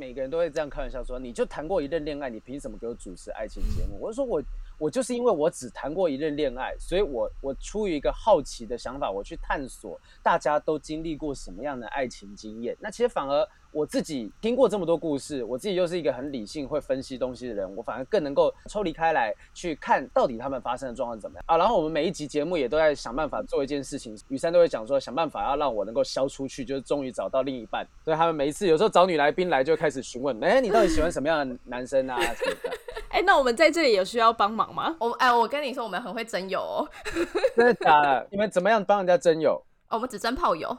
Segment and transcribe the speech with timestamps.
[0.00, 3.98] 每个人都会这样开玩笑说，你就谈过一任恋爱，你凭什么给我主持爱情节目？
[4.00, 4.42] 我就说我
[4.78, 12.74] 我就是因为我只谈过一任恋爱，所以我我出于一个好奇的想法，我去探索大家都经历过什么样的爱情经验。
[12.80, 13.46] 那其实反而。
[13.72, 21.56] 我自己听过这么多故事，我自己又是一个很理性、会分析东西的人，我反而更能够抽离开来去看到底他们发生的状况怎么样啊。
[21.56, 27.86] 然后我们每一集节目也都在想办法做一件事情，雨珊都会讲说想办法要让我能够消出去，就是终于找到另一半。
[28.04, 32.70] 所以他们每一次有时候找女来宾来就开始询问，哎，你到底喜欢什么样的男生啊什么的。
[33.10, 34.94] 哎，那我们在这里有需要帮忙吗？
[35.00, 36.88] 我哎，我跟你说，我们很会征友哦。
[37.56, 38.26] 真的假的？
[38.30, 39.60] 你们怎么样帮人家征友？
[39.90, 40.68] 我们只争炮友，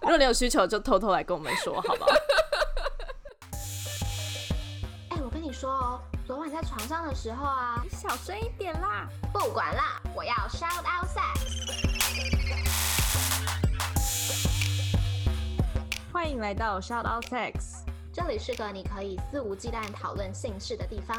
[0.00, 2.10] 如果你有需求，就偷偷来跟我们说，好不好？
[5.10, 9.06] 哎，我跟你说哦，昨晚在床上的时候啊，你小声一点啦。
[9.34, 11.40] 不管啦，我要 shout out sex。
[16.10, 17.84] 欢迎来到 shout out sex，
[18.14, 21.14] 这里是个你可以肆无忌惮讨论性事的地方。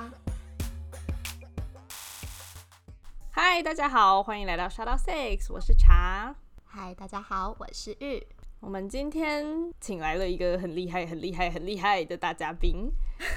[3.33, 6.35] 嗨，大家好，欢迎来到 Shadow Six，我是茶。
[6.65, 8.21] 嗨，大家好，我是玉。
[8.59, 12.91] 我们今天请来了一个很厉害、很厉害、很厉害的大嘉宾。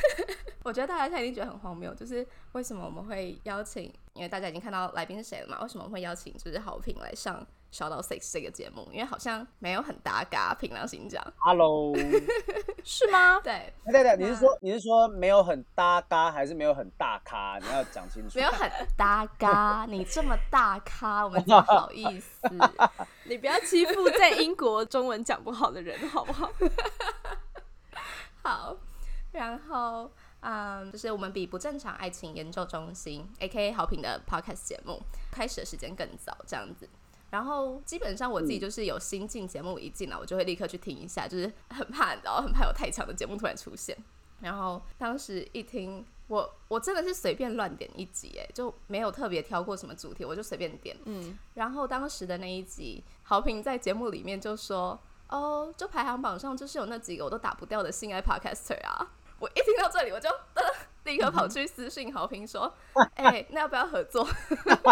[0.64, 3.84] 我觉得大家现在已经觉得很荒谬，就是为什么我们会邀请？
[4.14, 5.62] 因为大家已经看到来宾是谁了嘛？
[5.62, 7.46] 为什么会邀请就是好评来上？
[7.74, 11.20] 小到 Six 这个节目，因为好像没有很搭嘎，平良心讲。
[11.38, 11.92] Hello，
[12.84, 13.40] 是吗？
[13.42, 17.58] 对，对对，你是说你是说没有很搭嘎，还是没有很大咖？
[17.60, 18.38] 你要讲清楚。
[18.38, 22.48] 没有很搭嘎， 你这么大咖，我们不好意思。
[23.26, 26.48] 你不要欺负在英国中文讲不好的人，好不好？
[28.44, 28.76] 好，
[29.32, 30.08] 然后
[30.42, 33.72] 嗯，就是我们比不正常爱情研究中心 （A.K.A.
[33.72, 35.02] 好评的 Podcast 节目）
[35.32, 36.88] 开始的时间更早，这样子。
[37.34, 43.96] 然后基本上我自己就是有新进节目一进来，我就会立刻去听一下，就是很怕，然后很怕有太强的节目突然出现。
[44.40, 50.96] 然后当时一听，我我真的是随便乱点一集，哎，就没有特别挑过什么主题，我就随便点。
[51.06, 51.36] 嗯。
[51.54, 54.96] 然后当时的那一集，好评在节目里面就说
[55.28, 59.10] ：“哦，就排行榜上就是有那几个我都打不掉的性爱 podcaster 啊。”
[59.40, 60.28] 我一听到这里，我就
[61.02, 62.72] 立刻跑去私信好评说：
[63.16, 64.24] “哎，那要不要合作？”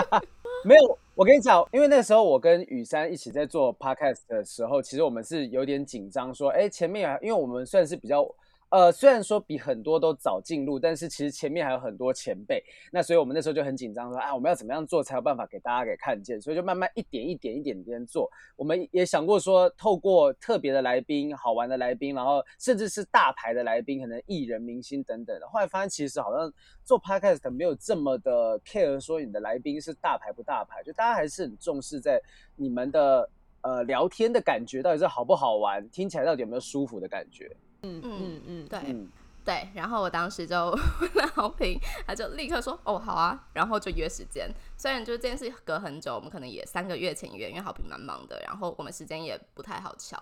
[0.64, 0.98] 没有。
[1.14, 8.26] 我跟你讲，因为那时候我跟雨山一起在做 podcast 的时候，其实我们是有点紧张，说，哎，前面因为我们算是比较。
[8.72, 18.30] 呃，虽然说比很多都早进入，但是其实前面还有很多前辈，那所以我们那时候就很紧张，说啊，我们要怎么样做才有办法给大家给看见，所以就慢慢一点一点一点点做。
[18.56, 25.38] 我们也想过说，透过特别的来宾、好玩的来宾，然后甚至是大牌的来宾，可能艺人、明星等等。
[25.50, 26.50] 后来发现其实好像
[26.82, 32.18] 做 podcast 没有这么的 care，说你的来宾是大牌不大牌，就大家还是很重视在
[32.56, 33.28] 你们的
[33.60, 37.54] 呃聊天的感觉到底是好不好玩，听起来到底有没有舒服的感觉。
[37.82, 39.06] 嗯嗯嗯，对
[39.44, 40.70] 对，然后我当时就
[41.00, 41.76] 问了好评，
[42.06, 44.48] 他就立刻说哦好啊，然后就约时间。
[44.76, 50.16] 虽然就是这件事隔很久，我们可能也三个月前约，因为好评蛮忙的，然后我们时间也不太好敲，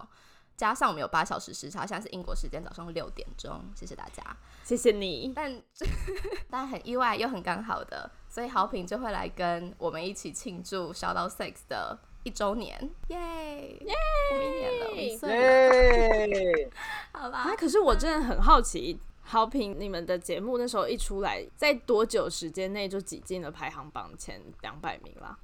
[0.56, 3.62] 加上我们有八小时时差，现在是英国时间早上六点钟。
[3.76, 4.24] 谢谢大家，
[4.64, 5.30] 谢谢你。
[5.36, 5.62] 但
[6.48, 11.98] 但很意外又很刚好的，所以好评就会来跟我们一起庆祝小到 Six 的。
[12.22, 13.94] 一周年，耶耶，
[14.32, 16.70] 一年了，一岁，
[17.12, 17.38] 好吧。
[17.38, 25.38] 啊，可是我真的很好奇，好评你们的节目那时候一出来，在多久时间内就挤进了排行榜前两百名啦？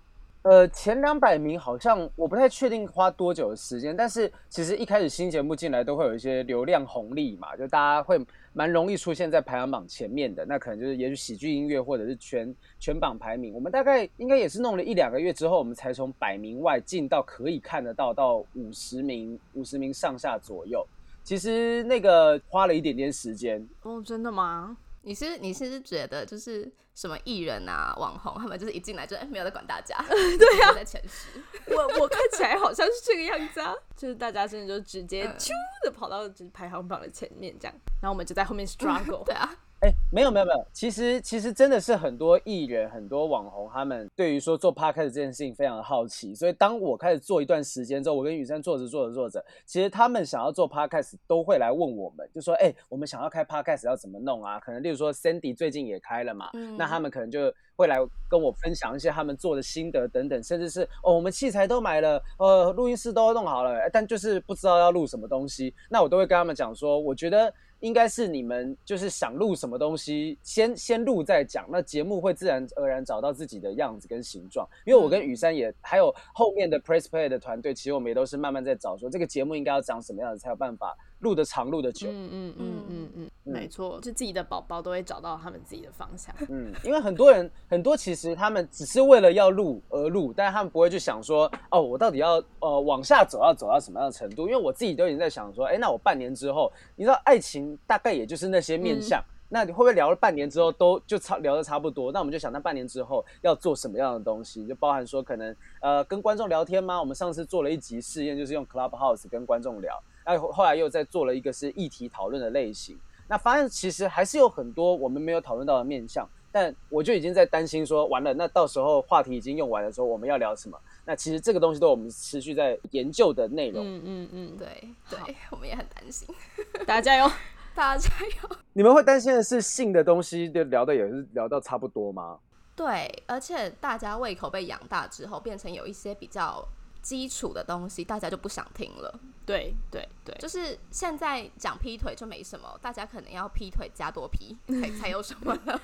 [0.46, 8.16] 呃，前两百名好像我不太确定花多久的时间，但是其实一开始新节目进来都会有一些流量红利嘛，就大家会
[8.52, 13.52] 蛮容易出现在排行榜前面的，那可能就是也许喜剧音乐或者是全全榜排名。
[13.54, 20.86] 我们大概应该也是弄了一两个月之后，我们才从百名外进到可以看得到到五十名五十名上下左右。
[21.24, 24.76] 其实那个花了一点点时间哦，真的吗？
[25.02, 31.28] 你是你是觉得就是什么艺人啊网红他们就是一进来就没有在管大家， 对啊， 在前十，
[31.66, 35.50] 我 我看起来好像是这个样子啊，就是大家真的就直接啾
[35.84, 39.54] 的跑到排行榜的前面这样，然后我们就在后面 struggle，对啊。
[39.80, 46.34] 哎，没有没有没有，其实其实真的是很多艺人、很多网红，他们对于说做 podcast 这件事情非常的好奇。
[46.34, 57.98] 所以当我开始做一段时间之后，我跟雨山做着做着做着，其实他们想要做 podcast 都会来问我们，就说：“哎，我们想要开 podcast 要怎么弄啊？”可能例如说 Sandy 最近也开了嘛，那他们可能就会来
[58.30, 67.52] 跟我分享一些他们做的心得等等，甚至是哦，我们器材都买了，呃，录音室都弄好了，但就是不知道要录什么东西，那我都会跟他们讲说，我觉得。
[67.80, 70.38] 应该是你们就是想录什么东西。
[70.42, 74.68] 先先录再讲，那节目会自然而然找到自己的样子跟形状。
[74.84, 82.08] 因为我跟雨山也还有后面的 Press Play 的团队，其实我们也都是慢慢在找说这个节目应该要长什么样子，才有办法录的长、录的久。
[82.10, 86.34] 嗯嗯嗯嗯嗯，没错，就自己的宝宝都会找到他们自己的方向。
[86.48, 94.48] 嗯，因为很多人很多其实他们只是为了要录而录，但是他们不会去想说，哦，我到底要呃往下走要走到什么样的程度？
[94.48, 102.10] 因为我自己都已经在想说，哎，那我半年之后，你知道爱情大概也就是那些面相，那你会不会聊了半年之后都就差聊的差不多？
[102.10, 104.66] 那我们就想，那半年之后要做什么样的东西？
[104.66, 106.98] 就包含说可能呃跟观众聊天吗？
[106.98, 112.98] 我们上次做了一集试验，就是用 Clubhouse 跟观众聊，那后来又在做了一个是议题讨论的类型。
[113.28, 120.78] 那发现其实还是有很多我们没有讨论到的面向，但我就已经在担心说，完了，那到时候话题已经用完的时候，我们要聊什么？
[121.04, 123.84] 那其实这个东西都我们持续在研究的内容。
[123.84, 124.68] 嗯嗯嗯，对
[125.10, 126.28] 对，我们也很担心，
[126.86, 127.28] 大家加油，
[127.74, 128.56] 大家加油。
[128.72, 132.38] 你们会担心的是性的东西，就聊的也是聊到差不多吗？
[132.76, 136.64] 对，而且大家胃口被养大之后，变成有一些比较
[137.02, 139.18] 基础的东西，大家就不想听了。
[139.46, 145.80] 对对对，就是现在讲劈腿就没什么，大家可能要劈腿加多劈 才才有什么呢。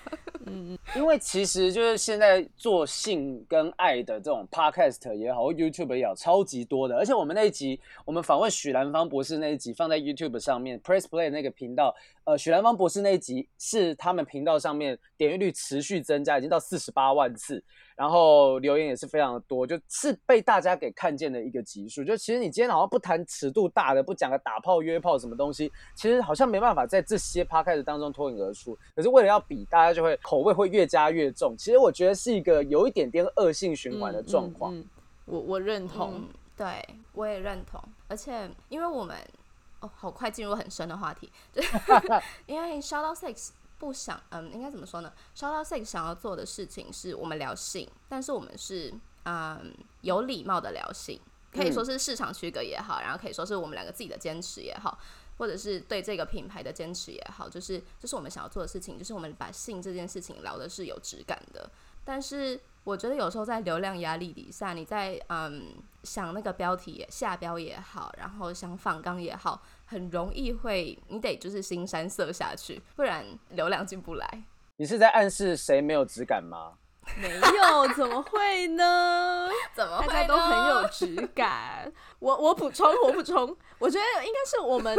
[0.46, 6.96] 嗯，因为其实就是现在做性跟爱的这种 podcast 也好，或 YouTube 也好，超级多的。
[6.96, 11.94] 而且我们那一集，我们访问许兰芳博士那一集放在 YouTube 上面，Press Play 那个频道，
[12.24, 17.62] 呃，许兰芳博士那一集是他们频道上面点阅率持续增加，已经到四十八万次。
[18.02, 22.02] 然后留言也是非常的多，就是被大家给看见的一个集数。
[22.02, 28.76] 就其实你今天好像不谈尺度大的，不讲个打炮约炮什么东西，其实好像没办法在这些 podcast 当中脱颖而出。
[28.96, 31.54] 可是为了要比，大家就会口味会越加越重。
[31.56, 34.74] 其实我觉得是一个有一点点恶性循环的状况。
[35.24, 36.24] 我我认同，
[36.56, 37.80] 对我也认同。
[38.08, 39.16] 而且因为我们
[39.78, 41.30] 哦，好快进入很深的话题，
[42.46, 43.50] 因为 shout out sex。
[43.82, 48.94] 不想，嗯，应该怎么说呢？Shout out Six 想要做的事情是我们聊性，但是我们是，
[49.24, 51.20] 嗯，有礼貌的聊性，
[51.52, 54.96] 可以说是市场区隔也好，然后可以说是我们两个自己的坚持也好，
[55.38, 61.68] 或者是对这个品牌的坚持也好，就是这是我们想要做的事情，就是我们把性这件事情聊的是有质感的，
[62.04, 62.60] 但是。
[62.84, 74.42] 我觉得有时候在流量压力底下，你在嗯想那个标题下标也好，然后想仿纲也好，很容易会你得就是新山色下去，不然流量进不来。
[74.76, 76.72] 你是在暗示谁没有质感吗？
[77.20, 79.48] 没有，怎么会呢？
[79.74, 81.92] 怎么大家都很有质感？
[82.20, 84.96] 我我补充，我补充，我觉得应该是我们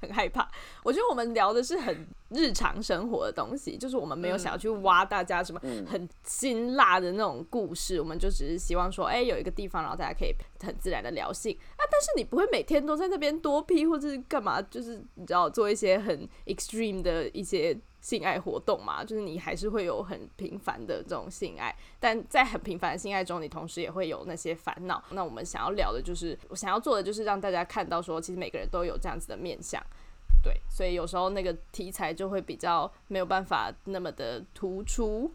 [0.00, 0.50] 很害怕。
[0.82, 11.82] 我觉得我们聊的是很日常生活的东西，就是我们没有想要去挖大家什么很辛辣的那种故事，我们就只是希望说，哎，有一个地方，然后大家可以很自然的聊性啊。
[11.90, 17.78] 但是你不会每天都在那边多批或者是干嘛，就是你知道做一些很 extreme 的一些。
[18.00, 25.02] 性爱活动嘛，就是你还是会有很频繁的这种性爱，但在很频繁的性爱中，你同时也会有那些烦恼。
[25.10, 29.82] 那我们想要聊的就是，我想要做的就是让大家看到说，其实每个人都有这样子的面相，
[30.42, 35.30] 对，所以有时候那个题材就会比较没有办法那么的突出，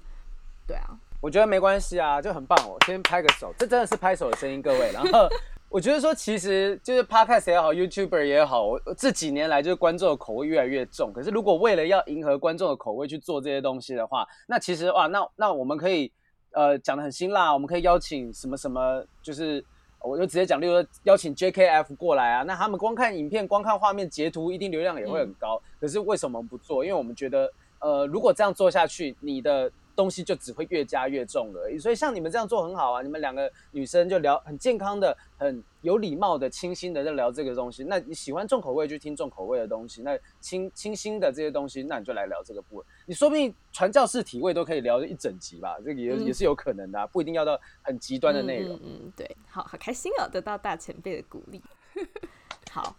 [0.66, 5.30] 对啊，我觉得没关系啊，就很棒哦，先拍个手，这真的是拍手的声音，各位，然后。
[5.68, 11.12] 我觉得说，其实就是 podcast 也好，YouTuber 也好，这几年来就是观众的口味越来越重。
[11.12, 16.10] 可是如果为了要迎合观众的口味去做这些东西的话，那其实哇，那那我们可以
[16.52, 19.62] 呃讲的很辛辣，我们可以邀请什么什么，就是
[20.00, 25.62] 我就直接讲，例如说邀请 JKF 过来啊，那他们光看影片、光看画面截图，一定流量也会很高。
[25.82, 26.86] 可是为什么不做？
[26.86, 29.70] 因为我们觉得，呃，如果这样做下去，你的。
[29.96, 33.02] 东西就只会越加越重而已，所以像你们这样做很好啊！
[33.02, 37.84] 你们两个女生就聊很健康的、很有礼貌的、清新的在聊这个东西。
[37.84, 42.86] 那你喜欢重口味就听重口味的东西，那清清新的这些东西，那你就来聊这个部分。
[43.06, 48.78] 你说不定传教士体位都可以聊一整集吧，这个也也是有可能的，不一定要到很极端的内容。
[48.84, 51.62] 嗯，对，好好开心哦，得到大前辈的鼓励。
[52.70, 52.96] 好。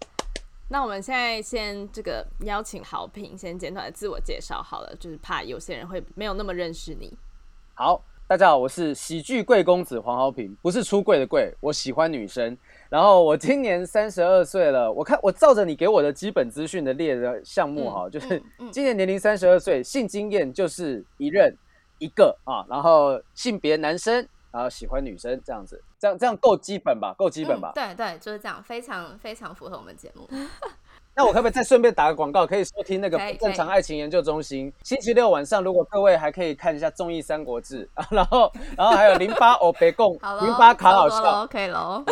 [0.68, 7.16] 那我们现在先这个邀请好评先简短的自我介绍好了，就是怕有些人会没有那么认识你。
[7.75, 12.58] 好，大家好，我是喜剧贵公子黄豪平，不是出柜的贵，我喜欢女生。
[12.88, 18.42] 然后我今年三十二岁了，我看我照着你给我的基本资讯的列的项目哈，就是
[18.73, 21.56] 今年年龄三十二岁，性经验就是一任
[21.99, 24.26] 一个啊，然后性别男生。
[24.56, 27.14] 然后喜欢女生这样子，这样这样够基本吧？
[27.18, 27.72] 够基本吧？
[27.75, 30.26] 对对，就是这样，非常非常符合我们节目。
[31.14, 32.46] 那我可不可以再顺便打个广告？
[32.46, 37.86] 可以收听那个正常爱情研究中心，星期六晚上，如果各位还可以看一下综艺《三国志》，
[38.16, 42.02] 然后然后还有零八欧北贡，零八卡老师，OK 喽。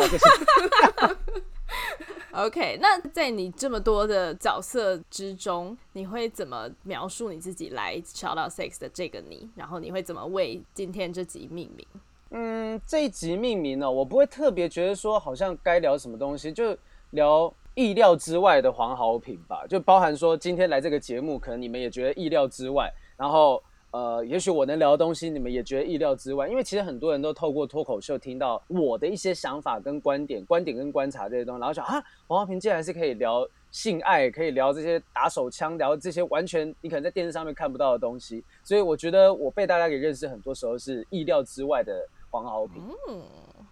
[2.31, 9.49] OK，那在你这么多的角色之中，你会怎么描述你自己来 Shout Out Sex 的这个你？
[9.55, 11.87] 然后你会怎么为今天这集命名？
[12.31, 16.77] 嗯，这一集命名呢，我不会特别觉得说好像该聊什么东西，就
[17.11, 23.61] 聊意料之外的黄好品吧，就包含说今天来这个节目，可能你们也觉得意料之外，然后。
[23.91, 42.05] 呃，也许我能聊的东西，你们也觉得意料之外，因为其实很多人都透过脱口秀听到我的一些想法跟观点、观点跟观察这些东西，然后想啊，黄浩平竟然是可以聊性爱，可以聊这些打手枪，聊这些完全你可能在电视上面看不到的东西，所以我觉得我被大家给认识，很多时候是意料之外的
[42.35, 42.83] 黄豪平。
[43.07, 43.23] 嗯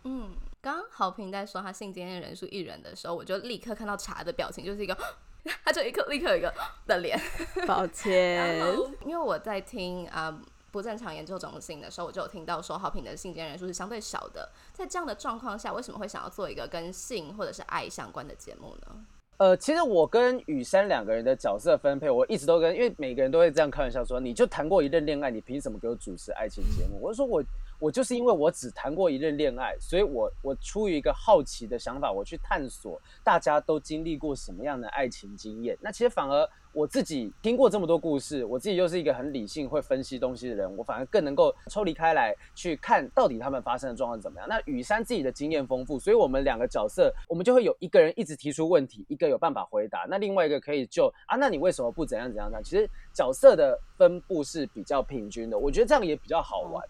[0.06, 0.30] 嗯，
[0.62, 4.98] 刚刚豪平在说他性经验人数一人的时候，我就立刻看到茶的表情，就是一个。
[5.66, 6.54] 他就一刻立刻有一个
[6.88, 7.20] 的脸，
[7.68, 8.66] 抱歉。
[9.06, 10.42] 因为我在听啊
[10.72, 14.50] 不正常研究中心的时候，我就有听到说，好评的性间人数是相对少的。
[14.72, 19.06] 在这样的状况下，为什么会想要做一个跟性或者是爱相关的节目呢？
[19.36, 27.00] 呃，其实我跟雨山两个人的角色分配，我一直都跟，因为每个人都会这样开玩笑说，你就谈过一任恋爱，你凭什么给我主持爱情节目？
[27.04, 27.44] 我就说我。
[27.84, 35.78] 我就是因为我只谈过一任恋爱，所以我我出于一个好奇的想法，我去探索大家都经历过什么样的爱情经验。
[35.82, 44.48] 那其实反而我自己听过这么多故事，我自己又是一个很理性、会分析东西的人，我反而更能够抽离开来去看到底他们发生的状况怎么样。
[44.48, 52.64] 那雨山自己的经验丰富，所以我们两个角色，我们就会有一个人一直提出问题，一个有办法回答，那另外一个可以就啊，那你为什么不怎样怎样呢？
[52.64, 56.82] 其实角色的分布是比较平均的，我觉得这样也比较好玩。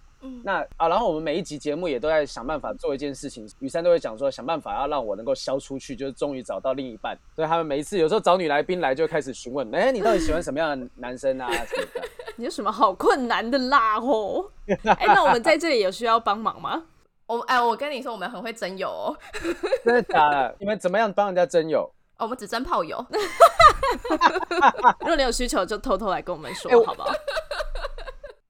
[0.43, 3.49] 那啊，然后我们每一集节目也都在想办法做一件事情。
[3.59, 7.17] 雨山都会讲说，想办法要让我能够消出去，就是终于找到另一半。
[7.35, 11.51] 所以他们每一次有时候找女来宾来，就开始询问：哎，你到底喜欢什么样的男生啊？
[11.51, 12.01] 什么的？
[12.35, 13.99] 你有什么好困难的啦？
[13.99, 14.49] 哦，
[14.85, 16.83] 哎，那我们在这里有需要帮忙吗？
[17.27, 19.17] 我哎，我跟你说，我们很会征友哦。
[19.85, 20.55] 真的假的？
[20.59, 21.89] 你们怎么样帮人家征友？
[22.17, 23.05] 我们只征炮友。
[24.99, 27.11] 如果你有需求，就偷偷来跟我们说，好不好？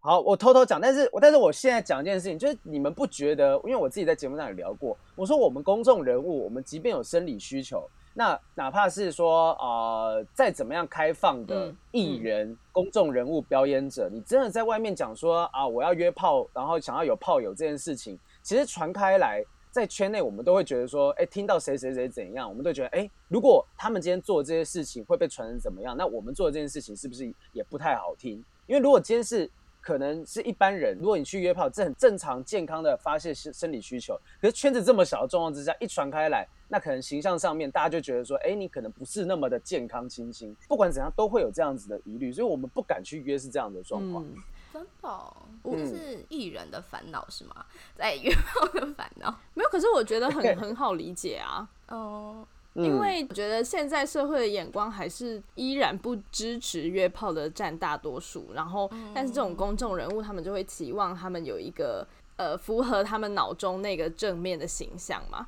[0.06, 3.56] 好，我偷偷讲，但是我但是我现在讲一件事情，就是你们不觉得？
[3.64, 19.42] 因为我自己在节目上也聊过，我说我们公众人物，我们即便有生理需求，那哪怕是说呃再怎么样开放的艺人、公众人物、表演者，你真的在外面讲说啊我要约炮，然后想要有炮友这件事情，其实传开来，
[19.72, 28.44] 在圈内我们都会觉得说，哎，听到谁谁谁怎样，我们都觉得，哎，如果他们今天做这些事情会被传成怎么样，那我们做的这件事情是不是也不太好听？
[28.68, 29.50] 因为如果今天是
[29.84, 34.18] 可能是一般人，如果你去约炮，这很正常、健康的发泄生生理需求。
[34.40, 40.56] 可是圈子这么小的状况之下，一传开来，那可能形象上面大家就觉得说，哎，你可能不是那么的健康清新。
[40.70, 44.26] 不管怎样，都会有这样子的疑虑，所以我们不敢去约，是这样的状况。
[44.72, 45.34] 真的，
[45.66, 47.66] 这是艺人的烦恼是吗？
[47.94, 51.70] 在约炮的烦恼没有，可是我觉得很 很好理解啊。
[51.90, 52.48] 哦。
[52.74, 65.48] 因为我觉得现在社会的眼光还是依然不支持约炮的占大多数，然后但是这种公众人物他们就会期望他们有一个呃符合他们脑中那个正面的形象嘛。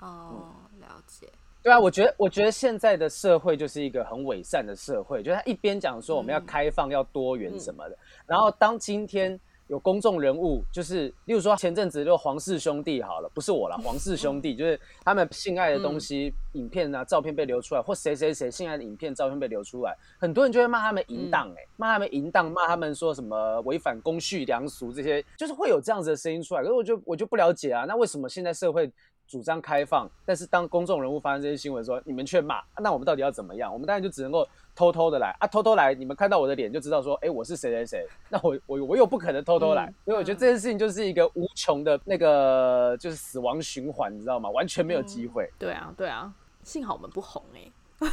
[0.00, 1.28] 哦，了解。
[1.62, 9.38] 对啊，我觉得我觉得现在的社会就是一个很伪善的社会，就是他一边讲说我们要开放、要多元什么的，然后当今天。
[9.68, 26.62] 有公众人物，就是例如说前阵子就黄氏兄弟好了，不是我了，黄氏兄弟就是他们性爱的东西、影片啊、照片被流出来，或谁谁谁性爱的影片、照片被流出来，很多人就会骂他们淫荡，哎，骂他们淫荡，骂他们说什么违反公序良俗这些，就是会有这样子的声音出来。
[26.62, 28.90] 可是我就我就不了解啊，那为什么现在社会？
[29.26, 33.72] 主张开放，但是当公众人物发生这些新闻，说你们却骂，那我们到底要怎么样？
[33.72, 38.06] 我们当然就只能够偷偷的来啊，偷偷来，你们看到我的脸就知道说，哎，我是谁谁谁。
[38.28, 44.50] 那我我我又不可能偷偷来，所以我觉得这件事情就是一个无穷的那个就是死亡循环，你知道吗？
[44.50, 45.48] 完全没有机会。
[45.58, 47.70] 对啊，对啊，幸好我们不红哎。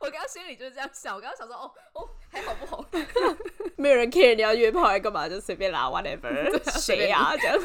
[0.00, 2.84] 我刚刚心里就是这样想，我刚刚想说，哦哦，还好不红，
[3.76, 7.58] 没有人 care 你要约炮还干嘛，就随便拉 whatever，谁呀这样。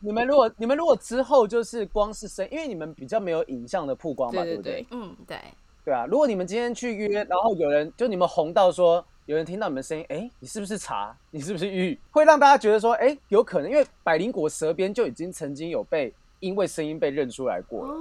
[0.00, 4.84] 你们如果你们如果之后就是光是声，因为你们比较没有影像的曝光嘛，对不对？
[4.90, 5.38] 嗯，对，
[5.84, 6.06] 对啊。
[6.06, 11.16] 如果你们今天去约，然后有人就你们红到说有人听到你们声音，哎，你是不是茶？
[11.30, 11.98] 你是不是玉？
[12.10, 17.94] 会让大家觉得说，哎，有可能，因为百灵果舌边就已经曾经有被因为声音被认出来过了。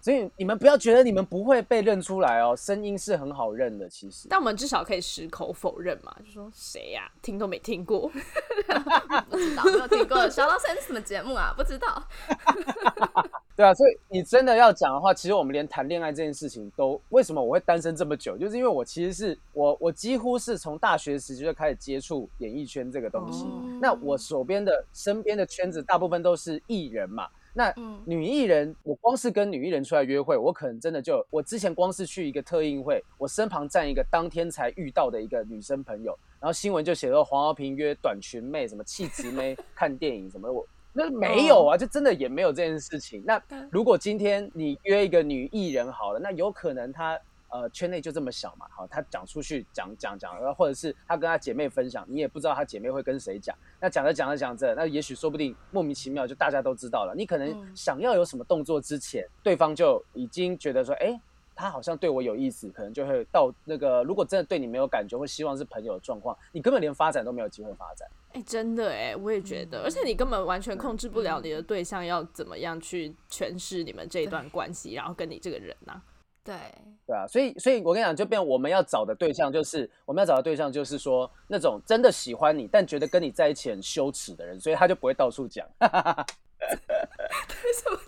[0.00, 4.28] 所以你们不要觉得你们不会被认出来哦，声音是很好认的，其实。
[4.30, 8.08] 但我们至少可以矢口否认嘛，就说谁呀，听都没听过，
[9.28, 10.28] 不知道没有听过。
[10.30, 11.52] 小老师是什么节目啊？
[11.56, 12.02] 不知道。
[13.54, 18.36] 对啊，所以你真的要讲的话，其实我们连谈恋爱这件事情都，为什么我会单身这么久？
[18.36, 23.46] 就是因为我其实是我我几乎是从大学时期就开始接触演艺圈这个东西。
[23.80, 27.28] 那我手边的身边的圈子大部分都是艺人嘛。
[27.54, 43.22] 那嗯女艺人，我光是跟女艺人出来约会，我可能真的就我之前光是去一个特映会，我身旁站一个当天才遇到的一个女生朋友，然后新闻就写说黄豪平约短裙妹、什么气质妹 看电影什么，我那没有啊，就真的也没有这件事情。
[43.24, 47.18] 那嗯如果今天你约一个女艺人好了，那有可能她
[47.48, 53.56] 呃圈内就这么小嘛，好，她讲出去讲讲讲，然后或者是她跟她姐妹分享，你也不知道她姐妹会跟谁讲。
[53.80, 57.14] 那讲着讲着讲着，那也许说不定莫名其妙就大家都知道了。
[57.16, 61.18] 你可能嗯想要有什么动作之前，对方就已经觉得说，哎、
[61.54, 68.06] 他好像对我有意思，可能就会到那个，如果真的对你没有感觉，或希望是朋友的状况，你根本连发展都没有机会发展。
[68.34, 76.00] 哎、真的哎，我也觉得，而且你根本完全控制不了你的对象要怎么样去诠释你们这一段关系，然后跟你这个人呐、
[76.42, 76.54] 对，
[77.06, 85.66] 对啊，所以所以我跟你讲，就变我们要找的对象就是我们要找的对象就是说那种真的喜欢你，但觉得跟你在一起很羞耻的人，所以他就不会到处讲。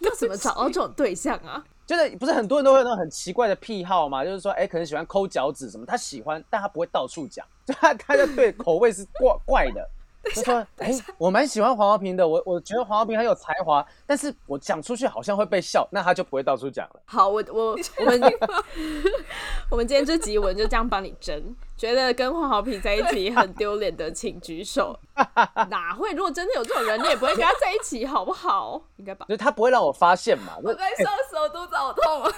[0.00, 1.64] 要怎么找到这种对象啊？
[1.86, 4.24] 就是不是很多人都会有那种很奇怪的癖好嘛？
[4.24, 9.86] 就是说，哎、可能喜欢抠脚趾什么，他喜欢，但他不会到处讲， 就他他就对口味是怪怪的。
[10.34, 17.00] 就说，哎、我蛮喜欢黄豪平的，我我觉得黄豪平很有才华，但是我讲出去好像会被笑，那他就不会到处讲了。
[17.04, 18.20] 好，我我 我们
[19.70, 24.98] 我们今天这集我们就这样帮你争，觉得跟黄豪平在一起很丢脸的，请举手。
[25.68, 26.10] 哪会？
[26.12, 28.82] 如果真的有这种人，你也不会跟他在一起，好不好？
[28.96, 29.26] 应该吧？
[29.30, 30.54] 就他不会让我发现嘛。
[30.62, 32.32] 我在笑死我，肚子好痛啊！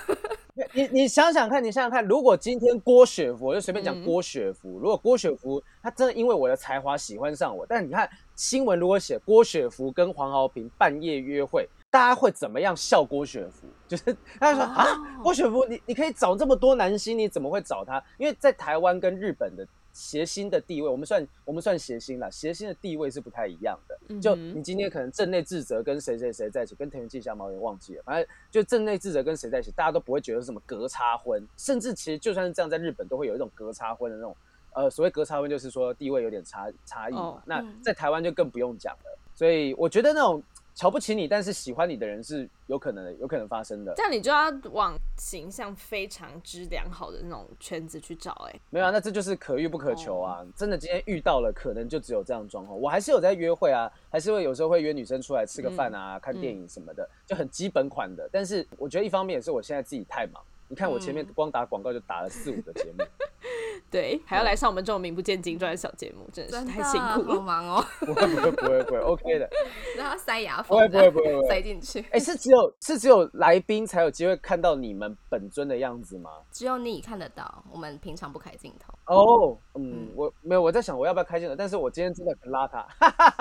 [0.73, 13.67] 你你想想看，你想想看，如果今天郭雪芙，我就随便讲嗯郭雪芙，如果郭雪芙她真的因为我的才华喜欢上我，但你看新闻如果写郭雪芙跟黄豪平半夜约会，大家会怎么样笑郭雪芙？
[13.87, 14.87] 就是大家说、啊，
[15.23, 18.03] 郭雪芙你你可以找这么多男星，你怎么会找他？
[18.17, 24.21] 因为在台湾跟日本的谐星的地位，我们算我们算谐星啦，谐星的地位是不太一样的。
[24.21, 34.37] 就你今天可能镇内智则跟谁谁谁在一起，跟藤原纪香嘛，我也忘记了，反正就镇内智则跟谁在一起，大家都不会觉得是什么隔差婚，甚至其实就算是这样，在日本都会有一种隔差婚的那种，
[34.75, 37.21] 呃，所谓隔差婚就是说地位有点差差异嘛。
[37.21, 40.43] 哦那嗯在台湾就更不用讲了，所以我觉得那种
[40.77, 44.03] 瞧不起你但是喜欢你的人是有可能的，有可能发生的这。
[44.03, 50.43] 样你就要往形象非常之良好的那种圈子去找、哎，没有啊，那这就是可遇不可求啊！
[50.43, 52.79] 哦真的今天遇到了，可能就只有这样状况。
[52.79, 58.29] 我还是有在约会啊，还是会有时候会约女生出来吃个饭啊、看电影什么的，就很基本款的。
[58.31, 63.03] 但是我觉得一方面也是我现在自己太忙，你看我前面嗯光打广告就打了四五个节目，
[63.91, 67.41] 对，还要来上我们这种名不见经传的小节目，真的真的是太辛苦好了。
[67.41, 69.49] 忙哦，不会不会不会不会，OK 的。
[69.97, 72.05] 然后塞牙缝，不会不会不会塞进去。
[72.11, 76.31] 哎、是只有是只有来宾才有机会看到你们本尊的样子吗？
[76.51, 78.93] 只有你看得到，我们平常不开镜头。
[79.07, 82.85] 哦，嗯嗯，我没有我在想我要不要开镜头，但是我今天真的很邋遢。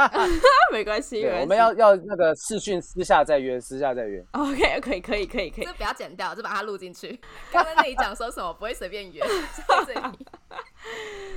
[0.72, 1.44] 没关系，没对，关系。
[1.44, 4.24] 我们要要那个视讯私下再约，私下再约。
[4.34, 5.74] OK，可以，可以，可以，可以这。
[5.74, 7.20] 不要剪掉，就把它录进去。
[7.52, 9.24] 刚刚那里讲说什么不会随便约，
[9.68, 10.26] 在这里。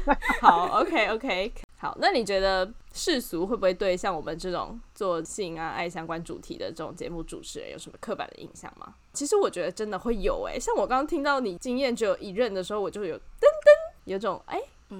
[0.40, 1.52] 好，OK，OK。
[1.80, 8.94] 好，那你觉得世俗会不会对像我们这种做性啊、爱相关主题的这种节目主持人有什么刻板的印象吗？
[9.12, 13.22] 其实我觉得真的会有诶、像我刚刚听到你经验只有一任的时候，我就有噔噔，
[14.08, 14.58] 有种哎、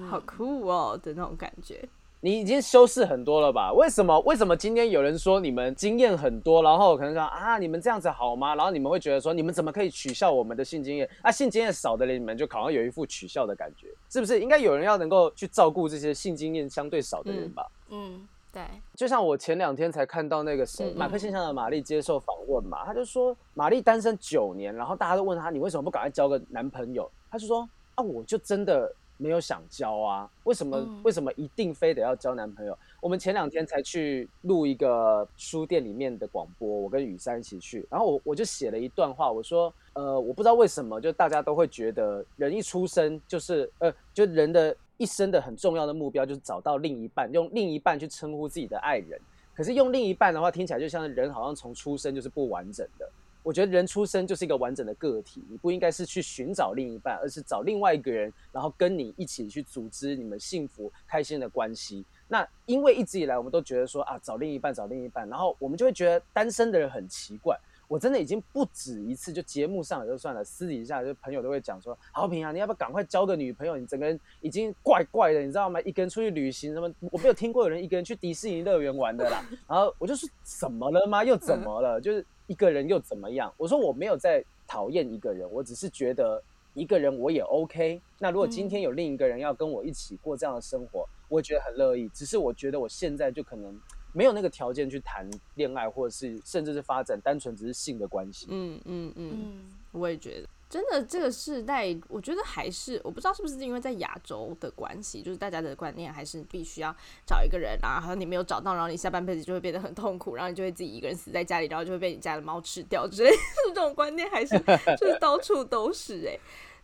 [0.09, 1.83] 好酷哦的那种感觉。
[2.21, 3.71] 你已经修饰很多了吧？
[3.71, 4.19] 为什么？
[4.21, 8.55] 为什么今天有人说你们经验很多，然后可能说啊，你们这样子好吗？
[8.55, 11.09] 然后你们会觉得说，你们怎么可以取笑我们的性经验？
[11.21, 14.39] 啊，性经验少的人，你们就好像有一副取笑的感觉，是不是？
[14.41, 17.65] 应该有人要能够去照顾这些性经验相对少的人吧？
[17.89, 18.63] 嗯，对，
[18.97, 27.09] 就像我前两天才看到那个谁，嗯马克信箱的玛丽接受访问嘛，他就说玛丽单身九年，然后大家都问他你为什么不赶快交个男朋友？
[27.31, 27.67] 他就说
[27.99, 32.77] 啊，我就真的没有想交啊，为什么、嗯为什么一定非得要交男朋友？
[33.01, 49.19] 我们前两天才去录一个书店里面的广播，我跟雨珊一起去，然后我我就写了一段话，我说呃，我不知道为什么，就大家都会觉得人一出生就是呃，就人的一生的很重要的目标就是找到另一半，用另一半去称呼自己的爱人。
[49.53, 53.09] 可是用另一半的话，听起来就像是人好像从出生就是不完整的。
[53.41, 62.05] 我觉得人出生就是一个完整的个体，你不应该是去寻找另一半，而是找另外一个人，然后跟你一起去组织你们幸福开心的关系。
[62.27, 67.57] 那因为一直以来我们都觉得说啊，找另一半，找另一半，然后我们就会觉得单身的人很奇怪。
[67.89, 73.75] 我真的已经不止一次，就节目上也就算了，私底下就朋友都会讲说，好平啊，你要不要赶快交个女朋友？
[73.75, 75.81] 你整个人已经怪怪的，你知道吗？
[75.81, 79.43] 一个人出去旅行，什么我没有听过有人一个人去迪士尼乐园玩的啦。
[79.67, 81.23] 然后我就说怎么了吗？
[81.23, 81.99] 又怎么了？
[81.99, 83.51] 就是一个人又怎么样？
[83.57, 86.39] 我说我没有在讨厌一个人，我只是觉得
[86.75, 87.99] 一个人我也 OK。
[88.19, 92.07] 那如果今天有另一个人要跟我一起过这样的生活，我觉得很乐意。
[92.09, 93.75] 只是我觉得我现在就可能
[94.13, 98.47] 没有那个条件去谈恋爱，或者是甚至是发展单纯只是性的关系。
[98.49, 100.47] 嗯嗯嗯，嗯，我也觉得。
[100.69, 106.95] 真的，这个世代，我觉得还是我不知道是不是因为在亚洲的关系，就是大家的观念还是必须要
[107.25, 113.37] 找一个人啊，好像你没有找到，然后你下半辈子就会变得很痛苦，然后你就会自己一个人死在家里，然后就会被你家的猫吃掉之类的
[113.73, 114.55] 这种观念，还是
[114.99, 116.37] 就是到处都是哎、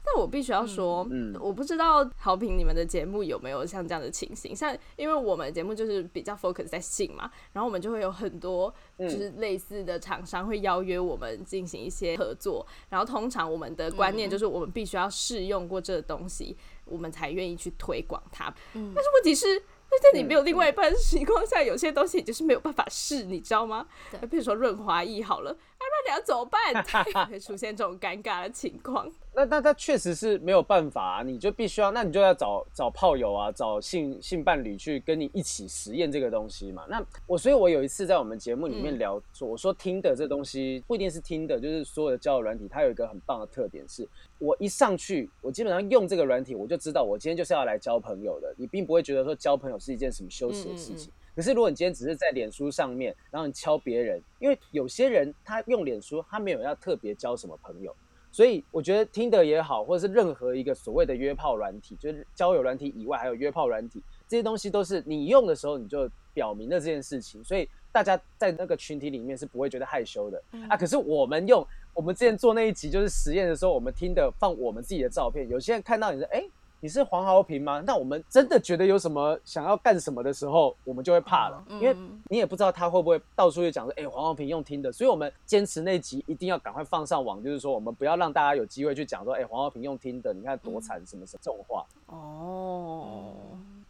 [0.05, 18.53] 但我必须要说，嗯我不知道好评你们的节目有没有像这样的情形，像因为我们节目就是比较 focus 在性嘛，然后我们就会有很多嗯就是类似的厂商会邀约我们进行一些合作，然后通常我们的观念就是我们必须要试用过这个东西，我们才愿意去推广它。
[18.73, 19.63] 嗯但是问题是。
[20.01, 23.87] 在你没有另外一半的情况下，有些东西你就是没有办法试，你知道吗？
[24.11, 27.28] 对比如说润滑液好了，啊，那你要怎么办？
[27.30, 29.12] 会 出现这种尴尬的情况。
[29.34, 36.86] 那那他确实是没有办法啊，你就必须要，那你就要找找炮友啊，找性性伴侣去跟你一起实验这个东西嘛。
[36.88, 44.08] 那我所以，我有一次在我们节目里面嗯聊说，我说听的这东西不一定是听的，就是所有的交友软体，它有一个很棒的特点是，
[44.39, 51.12] 我一上去，我基本上用这个软体，我就知道我今天就是要来交朋友的，你并不会觉得说交朋友是一件什么羞耻的事情。
[51.36, 57.93] 可是如果你今天只是在脸书上面，然后你敲别人，因为有些人他用脸书，他没有要特别交什么朋友，
[58.32, 70.78] 所以我觉得听的也好，或者是任何一个所谓的约炮软体，就是交友软体以外，还有约炮软体这些东西，都是你用的时候你就表明了这件事情，所以大家在那个群体里面是不会觉得害羞的、啊。
[70.78, 76.43] 可是我们用我们之前做那一集就是实验的时候，我们听的放我们自己的照片，有些人看到你说，哎、
[76.86, 77.82] 你是黄豪平吗？
[77.84, 91.84] 那我们真的觉得有什么想要干什么的时候，我们就会怕了，因为嗯你也不知道他会不会到处去讲说，哎、黄豪平用听的，所以我们坚持那集一定要赶快放上网，就是说我们不要让大家有机会去讲说，哎、黄豪平用听的，你看多惨什么什么这种话。
[92.06, 93.34] 哦，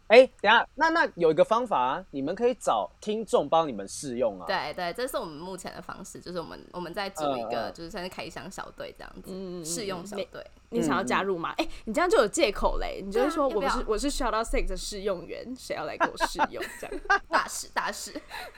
[0.08, 4.46] 哎、等下，那那有一个方法啊，你们可以找听众帮你们试用啊。
[4.46, 10.44] 对对，这是我们目前的方式，就是我们我们在组一个就是算是开箱小队这样子，嗯试用小你队。
[10.70, 11.54] 你想要加入吗？
[11.58, 16.62] 哎、你这样就有借口嘞，你就会说我不是我是 Shout Out Six 的试用员，谁要来给我试用？
[16.80, 18.12] 这样 大事大事，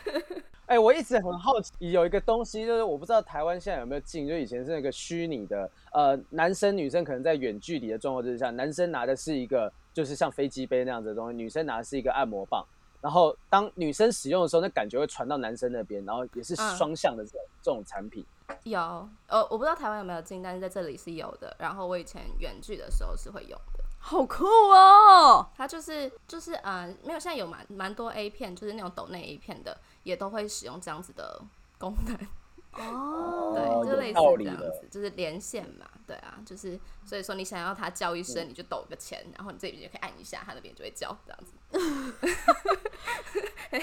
[0.67, 12.65] 哎、我一直很好奇，有一个东西，就是我不知道台湾现在有没有进，就以前是那个虚拟的，呃，男生女生可能在远距离的状况之下，男生拿的是一个就是像飞机杯那样子的东西，女生拿的是一个按摩棒，
[13.01, 18.25] 然后当女生使用的时候，那感觉会传到男生那边，然后也是嗯双向的这种、这种产品。
[18.63, 18.79] 有
[19.27, 21.53] 呃，我不知道台湾有没有进，但是在这里是有的。
[21.59, 23.85] 然后我以前远距的时候是会用的。
[23.99, 25.45] 好酷哦！
[25.57, 31.43] 它就是就是呃，没有现在有蛮蛮多 A 片，就是那种抖内 A 片的，也都会使用这样子的
[31.77, 32.17] 功能。
[32.73, 41.55] 哦，对，就类似这样子，就是连线嘛，对啊，就是所以说你想要他叫一声，嗯你就抖个钱，然后你这边就可以按一下，他那边就会叫这样子。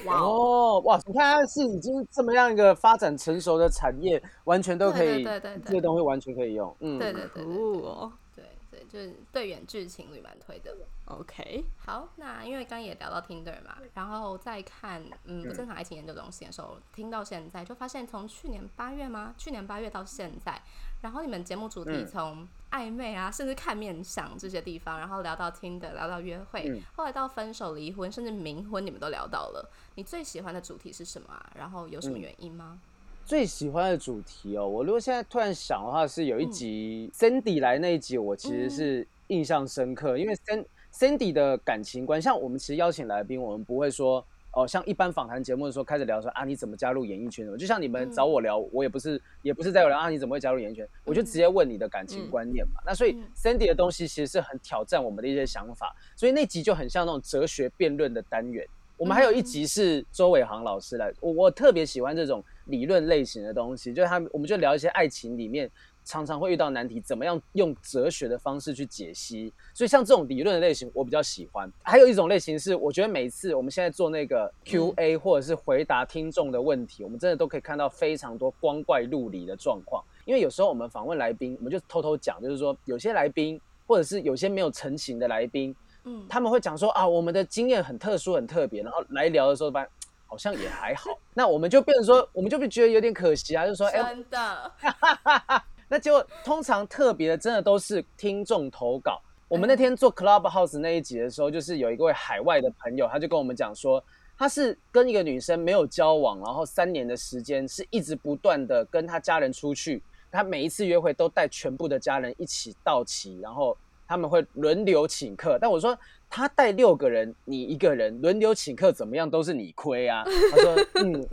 [0.06, 6.76] 哇哦，哦，哇，你看它是已经这么样一个发展成熟的产业，完全都可以，对对对这个东西完全可以用。
[6.80, 8.12] 嗯，对对对哦。
[8.36, 10.76] 对对，就是对远距情侣蛮推的。
[11.08, 19.36] OK，好，那因为刚刚也聊到 Tinder 嘛，然后再看嗯不正常爱情研究中心的时候，听到现在就发现从去年八月吗？
[19.38, 20.60] 去年八月到现在，
[21.02, 29.70] 然后你们节目主题嗯从暧昧啊，甚至看面相这些地方，然后聊到 Tinder，聊到约会，嗯后来到分手、离婚，甚至冥婚，你们都聊到了。
[29.94, 31.52] 你最喜欢的主题是什么啊？
[31.56, 32.80] 然后有什么嗯原因吗？
[33.24, 40.66] 最喜欢的主题哦，我如果现在突然想的话，是有嗯一集 Cindy 来那一集，我其实是印象深刻，因为 Cin
[40.98, 52.80] Cindy 的感情观，像我们其实邀请来宾，我们不会说哦，像一般访谈节目的时候开始聊说啊你怎么加入演艺圈的，就像你们嗯找我聊，我也不是也不是在聊啊你怎么会加入演艺圈，我就直接问你的感情观念嘛。
[52.86, 53.24] 那所以嗯。
[53.36, 58.66] Cindy 的东西其实是很挑战我们的一些想法，所以那集就很像那种哲学辩论的单元。
[58.98, 65.70] 我们还有一集是周伟航老师来，我我特别喜欢这种理论类型的东西，就是他们我们就聊一些爱情里面
[66.06, 69.52] 常常会遇到难题，怎么样用哲学的方式去解析。
[69.74, 71.70] 所以像这种理论的类型，我比较喜欢。
[71.82, 80.04] 还有一种类型是，我觉得每次我们现在做那个 Q&A 或者是回答听众的问题，我们真的都可以看到非常多光怪陆离的状况。
[80.24, 89.90] 因为有时候我们访问来宾，我们就偷偷讲，就是说有些来宾或者是有些没有成型的来宾，嗯，他们会讲说啊，我们的经验很特殊、很特别，然后来聊的时候发现
[90.28, 94.72] 好像也还好，那我们就变成说，我们就会觉得有点可惜啊，就是说，哎、真的，
[95.88, 99.22] 那结果通常特别的真的都是听众投稿。
[99.48, 104.04] 我们那天做 Clubhouse 那一集的时候，就是有一位海外的朋友，他就跟我们讲说，
[104.36, 115.60] 他是跟一个女生没有交往，然后三年的时间是一直不断的跟他家人出去，他每一次约会都带全部的家人一起到齐，然后他们会轮流请客。
[115.62, 115.98] 但我说
[116.30, 120.24] 他带六个人，你一个人轮流请客，怎么样都是你亏啊。
[120.52, 121.26] 他说， 嗯，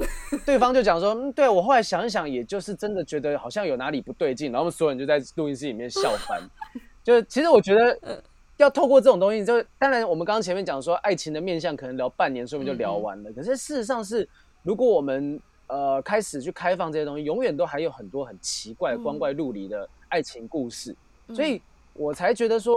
[0.46, 6.40] 对方就讲说，嗯，对我后来想一想，也就是真的觉得好像有哪里不对劲，然后我们所有人就在录音室里面笑翻。
[7.02, 8.22] 就其实我觉得
[8.59, 13.33] 要透过这种东西，就当然我们刚刚前面讲说爱情的面相可能聊半年，说不定就聊完了。
[13.33, 14.28] 可是事实上是，
[14.62, 20.94] 如果我们呃开始去开放这些东西，永远都还有很多很奇怪、光怪陆离的爱情故事，
[21.35, 21.61] 所以
[21.94, 22.74] 我才觉得说，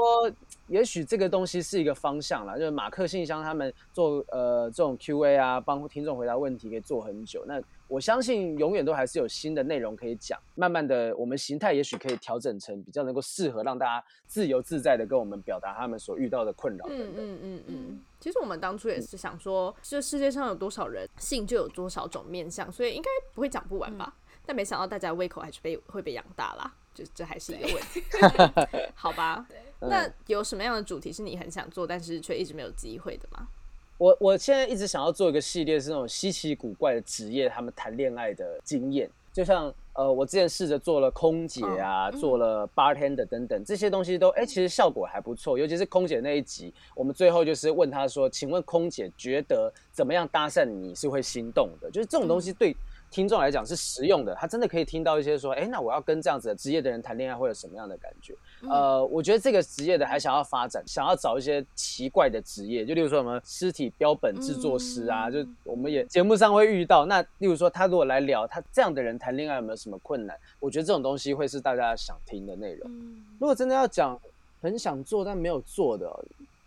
[0.68, 2.56] 也许这个东西是一个方向啦。
[2.56, 7.44] 就是马克信箱他们做呃这种 Q&A 啊，帮听众回答问题，可以做很久。
[7.48, 10.40] 那我相信永远都还是有新的内容可以讲。
[10.56, 16.86] 慢慢的，我们形态也许可以调整成比较能够适合让大家自由自在的跟我们表达他们所遇到的困扰。
[16.90, 18.02] 嗯嗯嗯嗯。
[18.20, 24.16] 其实我们当初也是想说，这世界上有多少人，性就有多少种面相，所以应该不会讲不完吧？
[24.48, 28.02] 但没想到大家胃口还是被会被养大啦，就这还是一个问题。
[28.96, 29.46] 好吧，
[29.82, 33.46] 那有什么样的主题是你很想做，但是却一直没有机会的吗？
[33.98, 39.10] 我我现在一直想要做一个系列，是那种稀奇古怪的职业，他们谈恋爱的经验。
[39.32, 45.58] 就像呃，我之前试着做了空姐啊，做了 bartender 等等，这些东西都哎，其实效果还不错。
[45.58, 52.76] 尤其是空姐那一集，我们最后就是问他说：“请问空姐觉得怎么样搭讪你是会心动的？”就是这种东西对。
[53.16, 58.36] 听众来讲是实用的，他真的可以听到一些说，哎，那我要跟这样子的职业的人谈恋爱会有什么样的感觉？
[58.70, 67.06] 呃，我觉得这个职业的还想要发展，想要找一些奇怪的职业，就例如说什么尸体标本制作师啊，就我们也节目上会遇到。
[67.06, 70.38] 那例如说他如果来聊他这样的人谈恋爱有没有什么困难？
[70.60, 72.92] 我觉得这种东西会是大家想听的内容。
[73.40, 74.20] 如果真的要讲
[74.62, 76.14] 很想做但没有做的，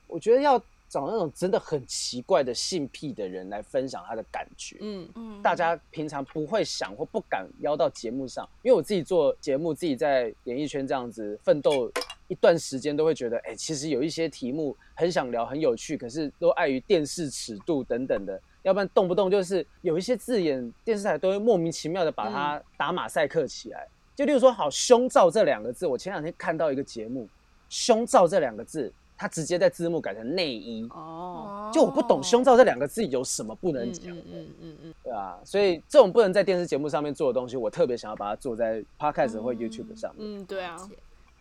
[0.07, 0.59] 我觉得要。
[0.89, 11.93] 找那种真的很奇怪的性癖的人来分享他的感觉，嗯嗯，大家平常不会想或不敢邀到节目上，因为我自己做节目，自己在演艺圈这样子奋斗
[12.29, 23.87] 一段时间，都会觉得，哎，其实有一些题目很想聊，很有趣，可是都碍于电视尺度等等的，要不然动不动就是有一些字眼，电视台都会莫名其妙的把它打马赛克起来。
[24.17, 27.29] 就例如说，好胸罩这两个字，我前两天看到一个节目，
[27.69, 28.93] 胸罩这两个字。
[29.19, 40.41] 他直接在字幕改成内衣哦，就我不懂胸罩这两个字有什么不能讲的，嗯嗯嗯，对啊，所以这种不能在电视节目上面做的东西，我特别想要把它做在 Podcast 或 YouTube 上面。
[40.41, 40.77] 嗯，对啊。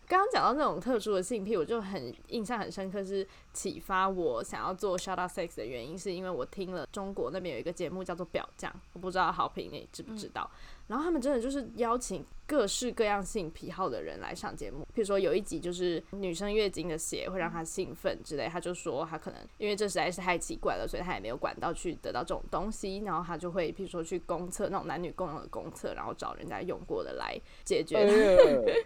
[0.08, 10.48] 刚刚讲到那种特殊的性癖，我就很印象很深刻，是启发我想要做 Shut Up Sex 的原因，是因为我听了中国那边有一个节目叫做《表匠》，我不知道好评你知不知道。
[10.86, 27.98] 然后他们真的就是邀请各式各样性癖好的人来上节目，比如说有一集就是女生月经的血会让她兴奋之类，他就说他可能因为这实在是太奇怪了，所以他也没有管道去得到这种东西，然后他就会譬如说去公厕那种男女共用的公厕，然后找人家用过的来解决。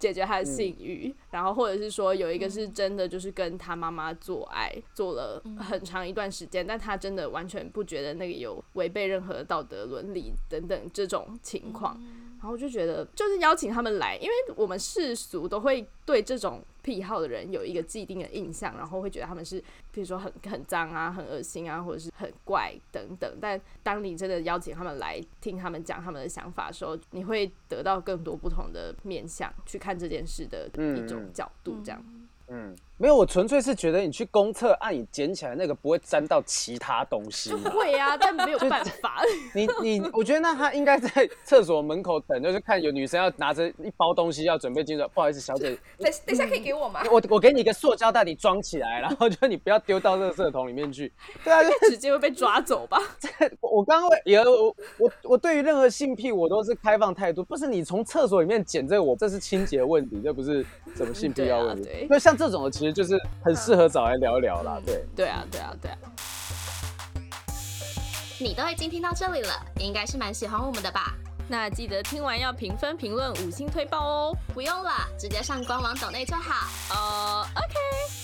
[0.00, 11.38] 解决他的性欲，然后或者是说有一个是真的就是跟他妈妈妈做爱做了很长一段时间，但他真的完全不觉得那个有违背任何道德伦理等等这种。
[11.42, 11.98] 情况，
[12.38, 19.58] 然后我就觉得，就是邀请他们来，因为我们世俗都会对这种癖好的人有一个既定的印象，然后会觉得他们是，
[19.90, 23.38] 比如说很很脏啊、很恶心啊，或者是很怪等等。
[23.40, 32.04] 但当你真的邀请他们来听他们讲他们的想法的时候，你会得到更多不同的面向去看这件事的一种角度，这样。
[32.48, 32.76] 嗯。
[33.00, 37.50] 没有，我纯粹是觉得你去公厕按你捡起来那个不会沾到其他东西。
[37.54, 39.22] 会啊，但没有 办法。
[39.56, 45.08] 你你，我觉得那他应该在 厕所门口等，就是看有女生要拿着一包东西要准备进入。
[45.14, 47.00] 不好意思，小姐，等等一下可以给我吗？
[47.10, 51.10] 我我给你一个塑胶袋，你装起来，然后就你不要丢到垃圾桶里面去。
[51.42, 53.00] 对啊，就直接会被抓走吧。
[53.62, 60.62] 我刚刚也我我我对于任何性癖我都是开放态度，不是你从厕所里面捡这个，我这是清洁问题，这不是
[60.94, 62.06] 什么性癖要问题。
[62.10, 62.89] 那像这种的其实。
[62.92, 65.04] 就是很适合找来聊一聊啦，对。
[65.16, 65.98] 对啊，对啊，对啊。
[68.38, 71.14] 你都已经听到这里了，应该是蛮喜欢我们的吧？
[71.46, 74.32] 那记得听完要评分、评论、五星推爆哦。
[74.54, 76.68] 不用了，直接上官网抖内就好。
[76.94, 77.74] 呃，OK。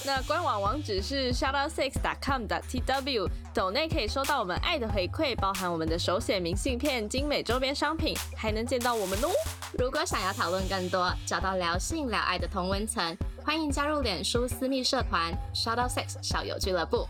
[0.05, 9.29] 那官网网址是 shoutoutsix.com.tw，抖内可以收到我们爱的回馈，包含我们的手写明信片、精美周边商品，还能见到我们哦。
[9.77, 13.17] 如果想要讨论更多，找到聊性聊爱的同温层。
[13.47, 17.07] 欢迎加入脸书私密社团 Shoutout Sex 小游俱乐部。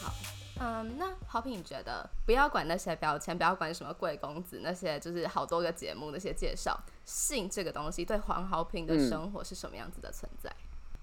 [0.00, 0.12] 好，
[0.58, 10.50] 嗯，那好品，你觉得不要管那些标签，不要管什么贵公子那些，就是好多个节目那些介绍，性这个东西对黄好品的生活是什么样子的存在？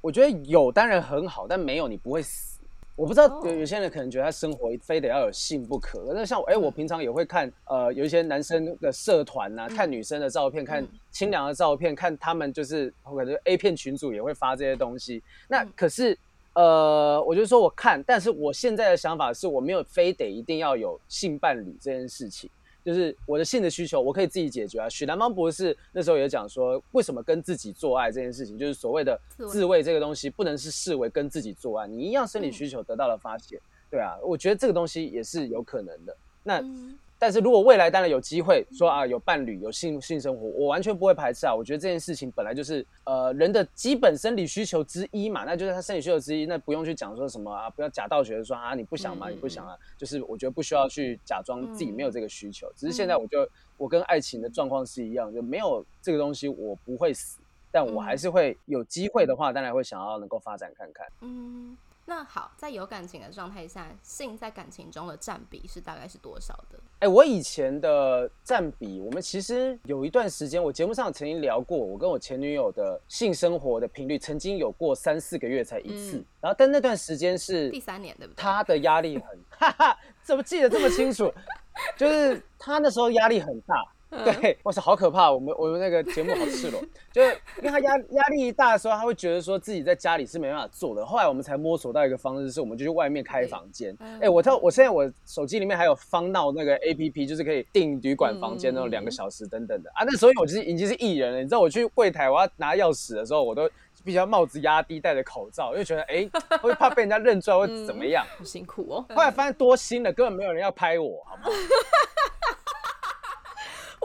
[0.01, 2.56] 我觉得有当然很好，但没有你不会死。
[2.97, 15.21] 我不知道哦有有些人可能觉得他生活非得要有性不可，那像我哎、我平常也会看呃有一些男生的社团呐、看女生的照片，看嗯清凉的照片，看他们就是我感觉 A 片群主也会发这些东西。
[15.47, 16.17] 那嗯可是
[16.53, 22.49] 呃，我就说我看，但是我现在的想法是我没有非得一定要有性伴侣这件事情。
[22.87, 24.87] 就是我的性的需求，我可以自己解决啊。
[24.87, 29.19] 许南邦博士那时候也讲说，为什么跟自己做爱这件事情，就是所谓的
[29.49, 36.15] 自慰这个东西，不能是视为跟自己做爱，你一样生理需求得到了发泄，对啊，我觉得这个东西也是有可能的。
[36.43, 41.53] 那嗯但是如果未来当然有机会说啊有伴侣有性性生活，我完全不会排斥啊。
[41.55, 52.71] 我觉得这件事情本来就是呃人的基本生理需求之一嘛，那就是他生理需求之一，那不用去讲说什么啊，不要假道学的说啊你不想嘛，嗯你不想啊，就是我觉得不需要去假装自己没有这个需求。
[52.75, 57.39] 只是现在我就我跟爱情的状况是一样，就没有这个东西我不会死，
[57.71, 61.07] 但我还是会有机会的话，当然会想要能够发展看看。
[61.21, 61.75] 嗯，
[62.09, 66.79] 那好，在有感情的状态下，性在感情中的占比是大概是多少的？
[66.99, 76.15] 哎、我以前的占比，我们其实有一段时间，我节目上曾经聊过，我跟我前女友的性生活的频率，曾经有过三四个月才一次。
[76.17, 78.41] 嗯然后，但那段时间是第三年对不对？
[78.41, 81.29] 她的压力很，哈哈，怎么记得这么清楚？
[81.97, 83.75] 就是她那时候压力很大。
[84.09, 85.29] 对，哇塞，好可怕！
[85.29, 91.05] 我们我们那个节目好赤裸， 就是因为他压压力一大的时候，他会觉得说自己在家里是没办法做的。
[91.05, 93.95] 后来我们才摸索到一个方式，是我们就去外面开房间。
[93.99, 100.05] 嗯哎、我到我现在我手机里面还有方闹那个 A P P，就是可以订旅馆房间那种嗯两个小时等等的啊。
[100.05, 103.69] 那时候我就是已经是艺人了，你知道我去柜台我要拿钥匙的时候，我都
[104.05, 106.29] 必须要帽子压低，戴着口罩，因为觉得哎、
[106.61, 108.25] 会怕被人家认出来会怎么样。
[108.37, 109.05] 好辛苦哦。
[109.09, 111.49] 后来发现多新了，根本没有人要拍我，好不好？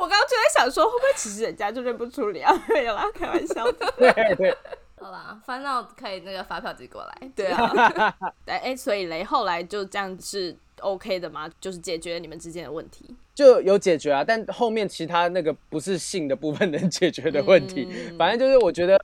[0.02, 2.52] 我刚刚就在想说，会不会其实人家就认不出你啊？
[2.68, 3.94] 没有啦，开玩笑的。
[3.96, 4.56] 对对，
[5.00, 7.30] 好啦，翻到可以那个发票寄过来。
[7.36, 7.72] 对啊，
[8.46, 11.48] 哎、哎，所以雷，后来就这样是 OK 的吗？
[11.60, 13.14] 就是解决你们之间的问题。
[13.32, 19.00] 就有解决啊，但后面其他那个不是性的部分能解决的问题，嗯反正就是我觉得。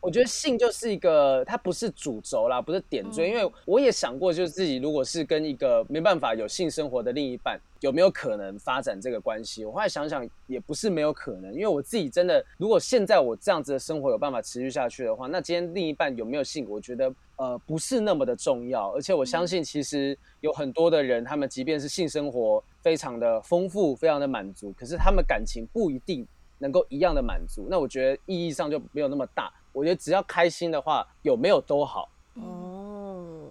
[0.00, 3.28] 我觉得性就是一个，它不是主轴啦，不是点缀。
[3.28, 9.64] 因为我也想过，就是自己如果是跟一个没办法有性生活的另一半，有没有可能发展这个关系？
[9.64, 11.52] 我后来想想，也不是没有可能。
[11.52, 18.94] 因为我自己真的，如果现在我这样子的生活有办法持续下去的话，那今天另一半有没有性，我觉得呃不是那么的重要。
[18.94, 26.24] 而且我相信，其实有很多的人，他们即便是性生活非常的丰富、非常的满足，可是他们感情不一定
[26.58, 27.66] 能够一样的满足。
[27.68, 29.52] 那我觉得意义上就没有那么大。
[29.78, 32.08] 我觉得只要开心的话，有没有都好。
[32.34, 33.48] 哦，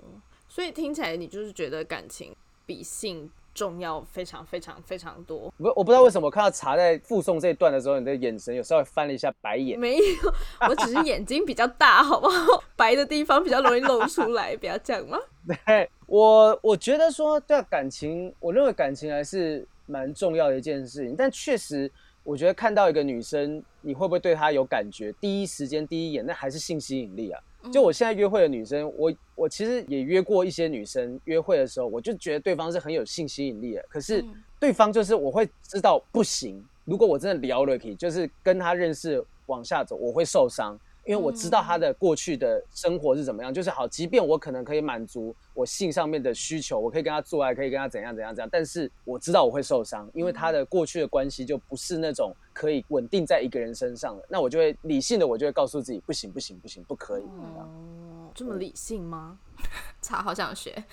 [0.49, 2.35] 所以听起来你就是觉得感情
[2.65, 5.51] 比性重要非常非常非常多。
[5.57, 9.79] 我我不知道为什么我看到茶在附送这一段的时候，你的眼神有稍微翻了一下白眼。
[9.79, 10.33] 没有，
[10.69, 12.63] 我只是眼睛比较大，好不好？
[12.75, 15.17] 白的地方比较容易露出来，不要这样吗。
[15.65, 21.15] 对我，我觉得说，对啊，感情，我认为感情还是蛮重要的一件事情。
[21.17, 21.91] 但确实，
[22.27, 25.13] 我觉得看到一个女生，你会不会对她有感觉？
[25.13, 27.41] 第一时间、第一眼，那还是性吸引力啊。
[27.71, 33.85] 就我现在约会的女生，我我其实也约过一些女生，约会的时候，我就觉得对方是很有性吸引力的。
[33.87, 40.77] 可是嗯对方就是我会知道不行，如果我真的聊了，可以就是跟她认识往下走，我会受伤。
[41.07, 57.23] 因为我知道他的过去的生活是怎么样，就是好，即便我可能可以满足我性上面的需求，我可以跟他做爱，可以跟他怎样怎样怎样，但是我知道我会受伤，因为他的过去的关系就不是那种可以稳定在一个人身上的，那我就会理性的，我就会告诉自己，不行不行不行，不可以。
[57.23, 59.39] 这样哦，这么理性吗？
[60.01, 60.83] 操好想学，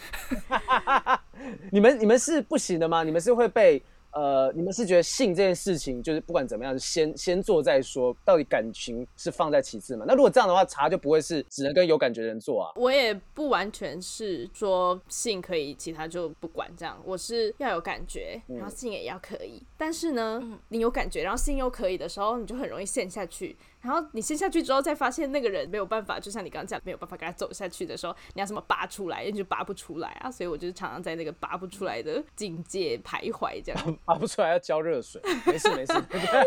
[1.70, 3.02] 你们你们是不行的吗？
[3.02, 3.82] 你们是会被
[4.14, 10.04] 呃，你们是觉得性这件事情就是不管怎么样，先先做再说，到底感情是放在其次嘛？
[10.06, 12.72] 那如果这样的话，茶就不会是只能跟有感觉的人做啊。
[12.76, 16.96] 我也不完全是说性可以，其他就不管这样。
[17.04, 19.60] 我是要有感觉，然后性也要可以。
[19.76, 23.56] 但是呢，你有感觉，然后性又可以的时候，你就很容易陷下去。
[23.84, 30.30] 然后你陷下去之后，再发现那个人没有办法，就像你刚刚讲，没有办法跟他走下去的时候，你要什么拔出来，你就拔不出来啊。
[30.30, 33.96] 所以我就是常常在那个拔不出来的境界徘徊，这样。
[34.06, 35.92] 拔不出来要浇热水，没事没事。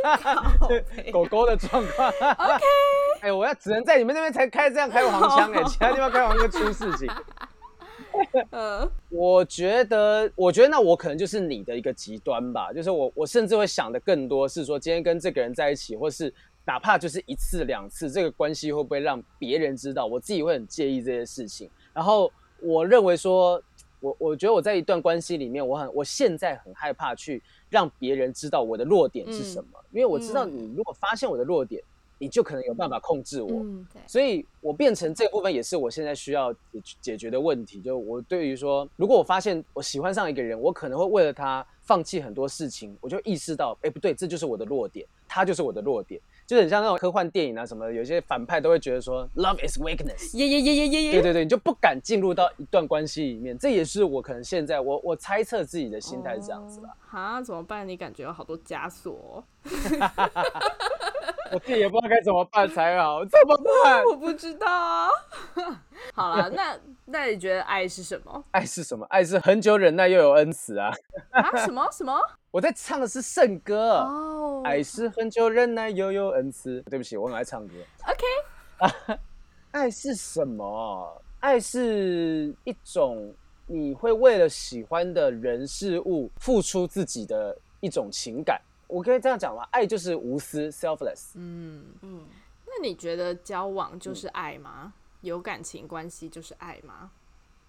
[1.14, 2.10] 狗狗的状况。
[2.10, 2.64] OK。
[3.22, 7.08] 哎、我要只能在你们那边才开这样开黄腔哎、其他地方开黄腔出事情。
[8.52, 16.34] 嗯，我觉得，我觉得那我可能就是你的一个极端吧，就是我我甚至会想的更多是说，今天跟这个人在一起，或是
[16.68, 20.06] 哪怕就是一次两次，这个关系会不会让别人知道？
[20.06, 21.68] 我自己会很介意这些事情。
[21.94, 23.60] 然后我认为说，
[24.02, 31.82] 我我觉得我在一段关系里面，我很我现在很害怕去让别人知道我的弱点是什么，因为我知道嗯你如果发现我的弱点。
[32.20, 33.62] 你就可能有办法控制我。
[33.62, 37.80] 嗯，所以我变成这部分也是我现在需要解解决的问题。
[37.80, 46.20] 就我对于说，如果我发现我喜欢上一个人，我可能会为了他放弃很多事情，我就意识到，哎，不对，这就是我的弱点，他就是我的弱点。
[46.48, 50.38] 就很像那种科幻电影啊什么的，有些反派都会觉得说，love is weakness。
[50.38, 51.12] 耶耶耶耶耶耶。
[51.12, 53.58] 对对对，你就不敢进入到一段关系里面。
[53.58, 56.88] 这也是我可能现在我我猜测自己的心态是这样子吧。
[57.06, 57.86] 哈，怎么办？
[57.86, 59.44] 你感觉有好多枷锁。
[61.52, 64.04] 我自己也不知道该怎么办才好，怎么办？
[64.08, 65.10] 我不知道啊。
[66.14, 68.44] 好了，那那你觉得爱是什么？
[68.52, 69.06] 爱是什么？
[69.10, 70.92] 爱是很久忍耐又有恩慈啊！
[71.32, 71.58] 啊？
[71.66, 72.18] 什么什么？
[72.58, 74.64] 我在唱的是圣歌哦。
[74.66, 76.82] 爱是很久忍耐又有恩慈。
[76.90, 77.74] 对不起，我很爱唱歌。
[78.08, 79.20] OK。
[79.70, 81.22] 爱是什么？
[81.40, 83.32] 爱是一种
[83.68, 88.60] 你会为了喜欢的人事物付出自己的一种情感。
[88.88, 89.62] 我可以这样讲吗？
[89.70, 91.34] 爱就是无私，selfless。
[91.36, 92.26] 嗯嗯，
[92.66, 94.92] 那你觉得交往就是爱吗？
[95.22, 97.12] 有感情关系就是爱吗？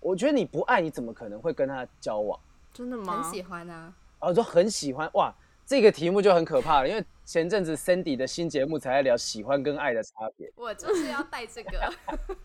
[0.01, 2.41] 我觉得你不爱你怎么可能会跟他交往？
[2.73, 3.23] 真的吗？
[3.23, 3.93] 很喜欢啊！
[4.21, 5.35] 哦，说很喜欢哇，
[5.67, 10.51] 这个题目就很可怕了，因为前阵子 Cindy 的新节目才在聊喜欢跟爱的差别。
[10.57, 11.93] 我就是要带这个，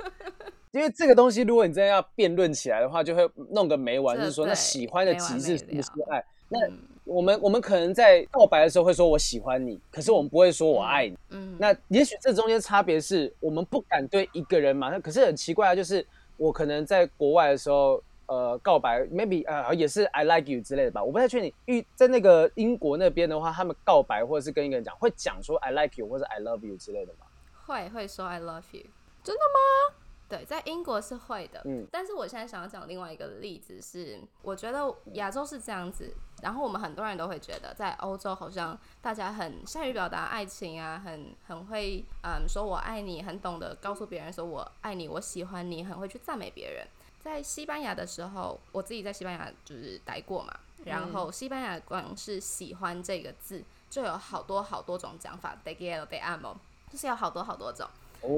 [0.71, 6.23] 因为这个东西，如果你真的要辩论起来的话，就会弄个没完，就是说那喜欢的极致是不是爱？
[6.49, 6.59] 那
[7.05, 11.17] 我们我们可能在告白的时候会说“我喜欢你”，可是我们不会说“我爱你”。
[11.31, 15.01] 嗯，那也许这中间差别是我们不敢对一个人马上。
[15.01, 16.05] 可是很奇怪啊，就是
[16.37, 18.01] 我可能在国外的时候，
[18.33, 21.53] 呃，告白，maybe 呃也是 I like you 之类的吧，我不太确定。
[21.65, 27.27] 遇在那个英国那边的话，他们告白或者是跟一个人讲，会讲说 I like you 或者 I love you 之类的吗？
[27.67, 28.85] 会会说 I love you，
[29.23, 29.95] 真的吗？
[30.27, 36.11] 对，在英国是会的，嗯，但是我现在想要讲另外一个例子是，我觉得亚洲是这样子，
[36.41, 46.87] 然后我们很多人都会觉得，在欧洲好像大家很善于表达爱情啊，很很会，嗯，说我爱你，很懂得告诉别人说我爱你，我喜欢你，很会去赞美别人。
[47.23, 50.53] 在西班牙的时候，我自己在西班牙就是待过嘛，
[50.85, 56.55] 然后西班牙光是喜欢这个字就有好多好多种讲法，de quiero de amo，
[56.91, 57.87] 就是有好多好多种，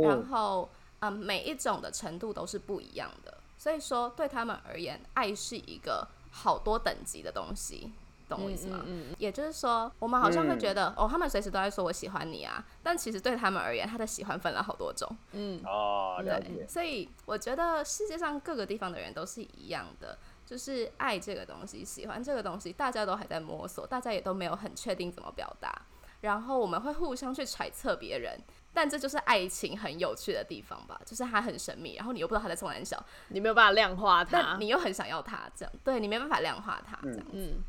[0.03, 0.69] 然后。
[1.01, 7.91] 嗯，每一种的程度都是不一样的，所以说对他们而言，爱是一个好多等级的东西，
[8.27, 8.81] 懂我意思吗？
[8.85, 9.15] 嗯嗯。
[9.17, 15.09] 也就是说，我们好像会觉得，哦，他们随时都在说我喜欢你啊，但其实对他们而言，他的喜欢分了好多种。
[15.33, 16.65] 嗯哦，对。
[16.67, 25.81] 所以我觉得世界上各个地方的人都是一样的，就是爱这个东西，喜欢这个东西，大家都还在摸索，大家也都没有很确定怎么表达，
[26.21, 28.39] 然后我们会互相去揣测别人。
[28.77, 37.25] 但这就是爱情很有趣的地方吧，就是它很神秘，然后你又不知道他在冲玩笑，你没有办法量化它，但你又很想要它，这样对你没办法量化它，这样子。
[37.31, 37.63] 嗯嗯。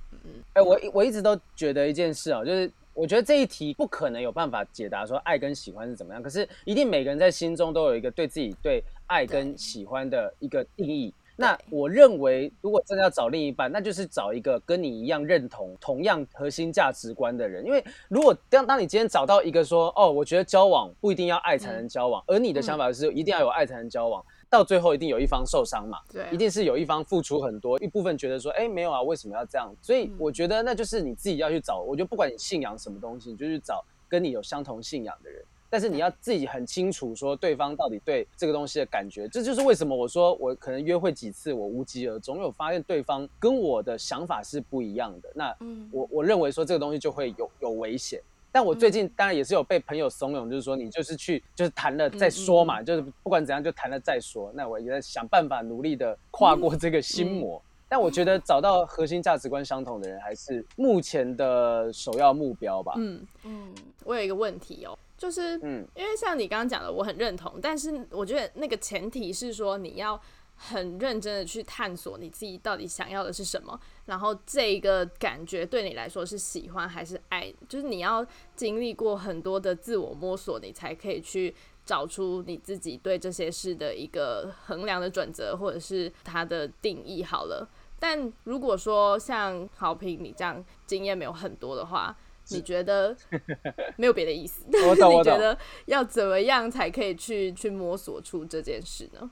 [0.55, 11.13] 哎，我我一直都觉得一件事啊，就是我觉得这一题不可能有办法解答说爱跟喜欢是怎么样，可是一定每个人在心中都有一个对自己对爱跟喜欢的一个定义。
[11.39, 17.63] 那我认为，如果真的要找另一半，那就是找一个跟你一样认同同样核心价值观的人。
[17.63, 25.99] 因为如果当当你今天找到一个说，哦，我觉得交往不一定要爱才能交往，而你的想法是一定要有爱才能交往，到最后一定有一方受伤嘛？
[26.13, 29.75] 对，一定是有一方付出很多，一部分觉得说，哎，没有啊，为什么要这样？
[29.83, 31.81] 所以我觉得那就是你自己要去找。
[31.81, 35.45] 我觉得不管你信仰什么东西，你就去找跟你有相同信仰的人。
[35.69, 45.29] 但是你要自己很清楚，说对方到底对这个东西的感觉，这就是为什么我说我可能约会几次，我无疾而终，有发现对方跟我的想法是不一样的。
[45.35, 45.57] 那
[45.91, 48.23] 我我认为说这个东西就会有有危险。
[48.57, 54.51] 但我最近当然也是有被朋友怂恿，就是说你就是去就是谈了再说嘛，就是不管怎样就谈了再说。
[54.55, 57.63] 那我也在想办法努力的跨过这个心魔。
[57.87, 62.95] 但我觉得找到核心价值观相同的人，还是目前的首要目标吧。
[62.97, 63.75] 嗯嗯，
[64.07, 64.99] 我有一个问题哦。
[65.19, 70.19] 就是，嗯，因为像你刚刚讲的，我很认同，但是我觉得那个前提是说你要
[70.57, 81.55] 很认真的去探索你自己到底想要的是什么，然后这个感觉对你来说是喜欢还是爱，就是你要经历过很多的自我摸索，你才可以去
[81.85, 87.23] 找出你自己对这些事的一个衡量的准则，或者是它的定义。
[87.23, 87.69] 好了，
[88.01, 92.17] 但如果说像好评你这样经验没有很多的话。
[92.51, 93.13] 你觉得
[93.99, 94.65] 没有别的意思？
[94.89, 95.33] 我懂， 我懂。
[95.35, 99.29] 你觉得要怎么样才可以去去摸索出这件事呢？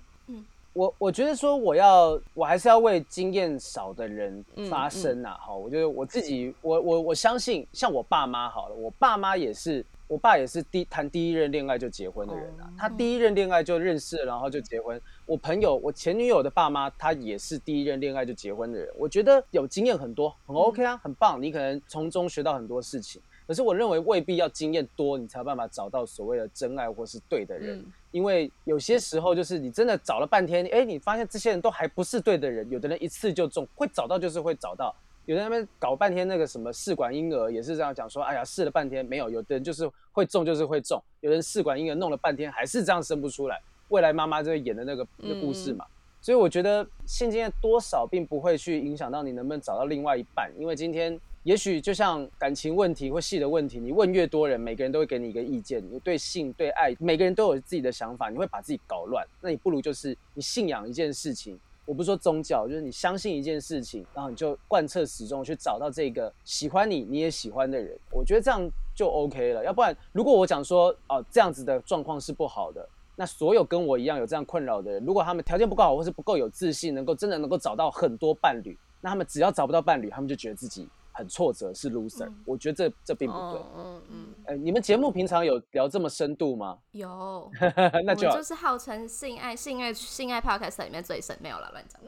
[0.75, 5.37] 嗯，我我觉得说我要我还是要为经验少的人发声呐。
[5.41, 9.85] 好，我觉得我自己，我我我相信，像我爸妈好了，我爸妈也是。
[10.07, 15.01] 我爸也是第谈第一任恋爱就结婚的人啊，他第一任恋爱就认识，然后就结婚。
[15.25, 18.87] 我朋友，我前女友的爸妈，他也是第一任恋爱就结婚的人。
[18.99, 21.43] 我觉得有经验很多，很 OK 啊，很棒。
[21.43, 23.21] 你可能从中学到很多事情。
[23.47, 27.79] 可是我认为未必要经验多，你才有办法找到所谓的真爱或是对的人。
[27.79, 32.65] 嗯因为有些时候就是你真的找了半天，哎，你发现这些人都还不是对的人。
[32.71, 34.95] 有的人一次就中，会找到就是会找到。
[35.27, 39.29] 有的人那边搞半天那个什么试管婴儿也是这样讲说，哎呀试了半天没有。
[39.29, 43.61] 有的人就是会中就是会中，有人试管婴儿弄了半天还是这样生不出来。
[43.89, 45.85] 未来妈妈就演的那个那故事嘛。
[46.21, 55.83] 所以我觉得性经验多少并不会去影响到你能不能找到另外一半，因为今天也许就像感情问题或戏的问题，你问越多人，每个人都会给你一个意见。
[55.91, 59.23] 你对性对爱，每个人都有自己的想法，你会把自己搞乱。
[59.43, 67.95] 那你不如就是你信仰一件事情，我不是说宗教，就是你相信一件事情，然后你就贯彻始终去找到这个喜欢你你也喜欢的人。
[68.11, 69.63] 我觉得这样就 OK 了。
[69.63, 72.89] 要不然，如果我讲说哦、这样子的状况是不好的。
[73.17, 83.61] 那所有跟我一样有这样困扰的人，如果他们条件不够好，或是不够有自信，能够真的能够找到很多伴侣，那他们只要找不到伴侣，他们就觉得自己很挫折，是 loser、我觉得这这并不对。
[83.61, 86.77] 嗯嗯嗯，哎、你们节目平常有聊这么深度吗？
[86.91, 87.51] 有，
[88.05, 92.01] 那就就是号称性爱性爱性爱 podcast 里面最深，没有了乱讲。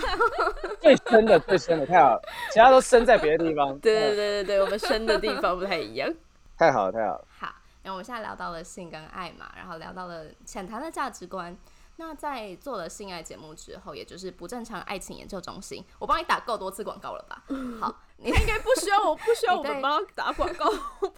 [0.80, 3.78] 最深的最深的太好了，其他都深在别的地方。
[3.80, 6.10] 对对嗯对对对，我们深的地方不太一样。
[6.56, 7.24] 太好了太好了。
[7.38, 7.46] 好，
[7.82, 11.54] 然后我们现在聊到了性跟爱嘛，然后聊到了浅谈的价值观。
[12.00, 17.42] 那在做了性爱节目之后，也就是不正常爱情研究中心，我帮你打够多次广告了吧？
[17.80, 20.70] 好，你 应该不需要我不需要我们帮他打广告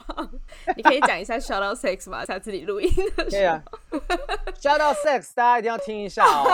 [0.07, 0.31] 吧？
[0.75, 2.25] 你可以讲一下 shout out sex 吗？
[2.25, 3.31] 下次你录音的时候。
[3.31, 3.63] 可以啊。
[4.59, 6.49] Shout out sex，大家一定要听一下哦。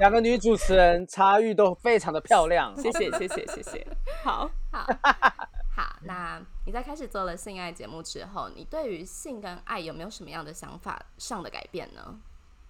[0.00, 2.76] 两个女主持人差异都非常的漂亮。
[2.76, 3.86] 谢谢谢谢谢谢。
[4.24, 4.84] 好，好，
[5.76, 12.18] 好，那你在开始做了性爱节目之后，你对于性跟爱有没有什么样的想法上的改变呢？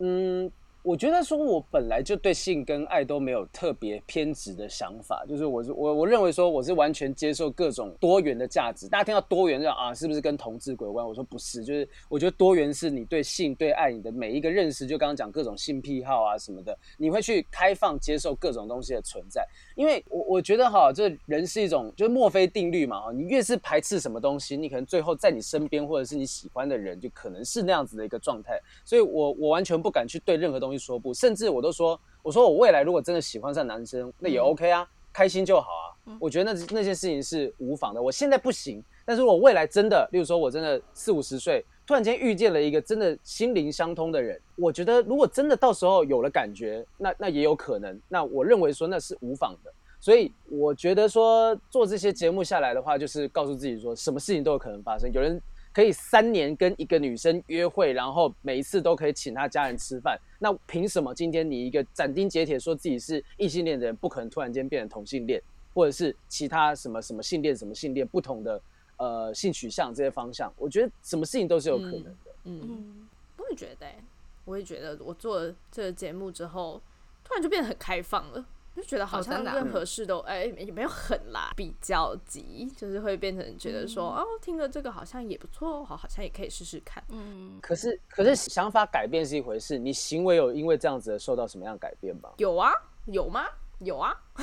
[0.03, 0.51] 嗯，
[0.83, 8.89] 我觉得说，我本来就对性跟爱都没有特别偏执的想法，就是我是我我认为说我是完全接受各种多元的价值。
[8.89, 11.07] 大家听到多元就啊，是不是跟同志有关？
[11.07, 19.47] 我说不是，就是我觉得多元是你对性对爱你的每一个认识，就刚刚讲各种性癖好啊什么的，你会去开放接受各种东西的存在。
[19.77, 28.59] 因为我我觉得哈，这人是一种就是墨菲定律嘛哈，你越是排斥什么东西，你可能最后在你身边或者是你喜欢的人，就可能是那样子的一个状态。
[28.83, 35.87] 所以我我完全不敢去对任何东说不，甚至我都说，我说我未来如果真的喜欢上男生，那也 OK 啊，开心就好啊。
[36.19, 38.03] 我觉得那那些事情是无妨的。
[38.03, 48.01] 我现在不行，但是我未来真的，例如说我真的四五十岁，突然间遇见了一个真的心灵相通的人，我觉得如果真的到时候有了感觉，那那也有可能。
[48.09, 49.73] 那我认为说那是无妨的。
[50.01, 55.13] 所以我觉得说做这些节目下来的话，就是告诉自己说，什么事情都有可能发生。
[55.13, 55.41] 有人
[55.73, 65.41] 可以三年跟一个女生约会，然后每一次都可以请她家人吃饭，那凭什么今天你一个斩钉截铁说自己是异性恋的人，不可能突然间变成同性恋，
[65.73, 68.61] 或者是其他什么什么性恋什么性恋不同的
[68.97, 70.53] 呃性取向这些方向？
[70.57, 72.15] 我觉得什么事情都是有可能的。
[72.45, 74.03] 嗯，嗯，我也觉得、欸，
[74.45, 76.83] 我也觉得我做了这个节目之后，
[77.23, 78.45] 突然就变得很开放了。
[78.75, 87.03] 就觉得好像任何事都哎、也没有很啦，比较急，就是会变成觉得说、哦，听了这个好像也不错，好，好像也可以试试看。
[87.09, 92.31] 嗯，可是可是想法改变是一回事，你行为有因为这样子而受到什么样改变吗？
[92.37, 92.73] 有啊，
[93.07, 93.47] 有吗？
[93.81, 94.15] 有啊，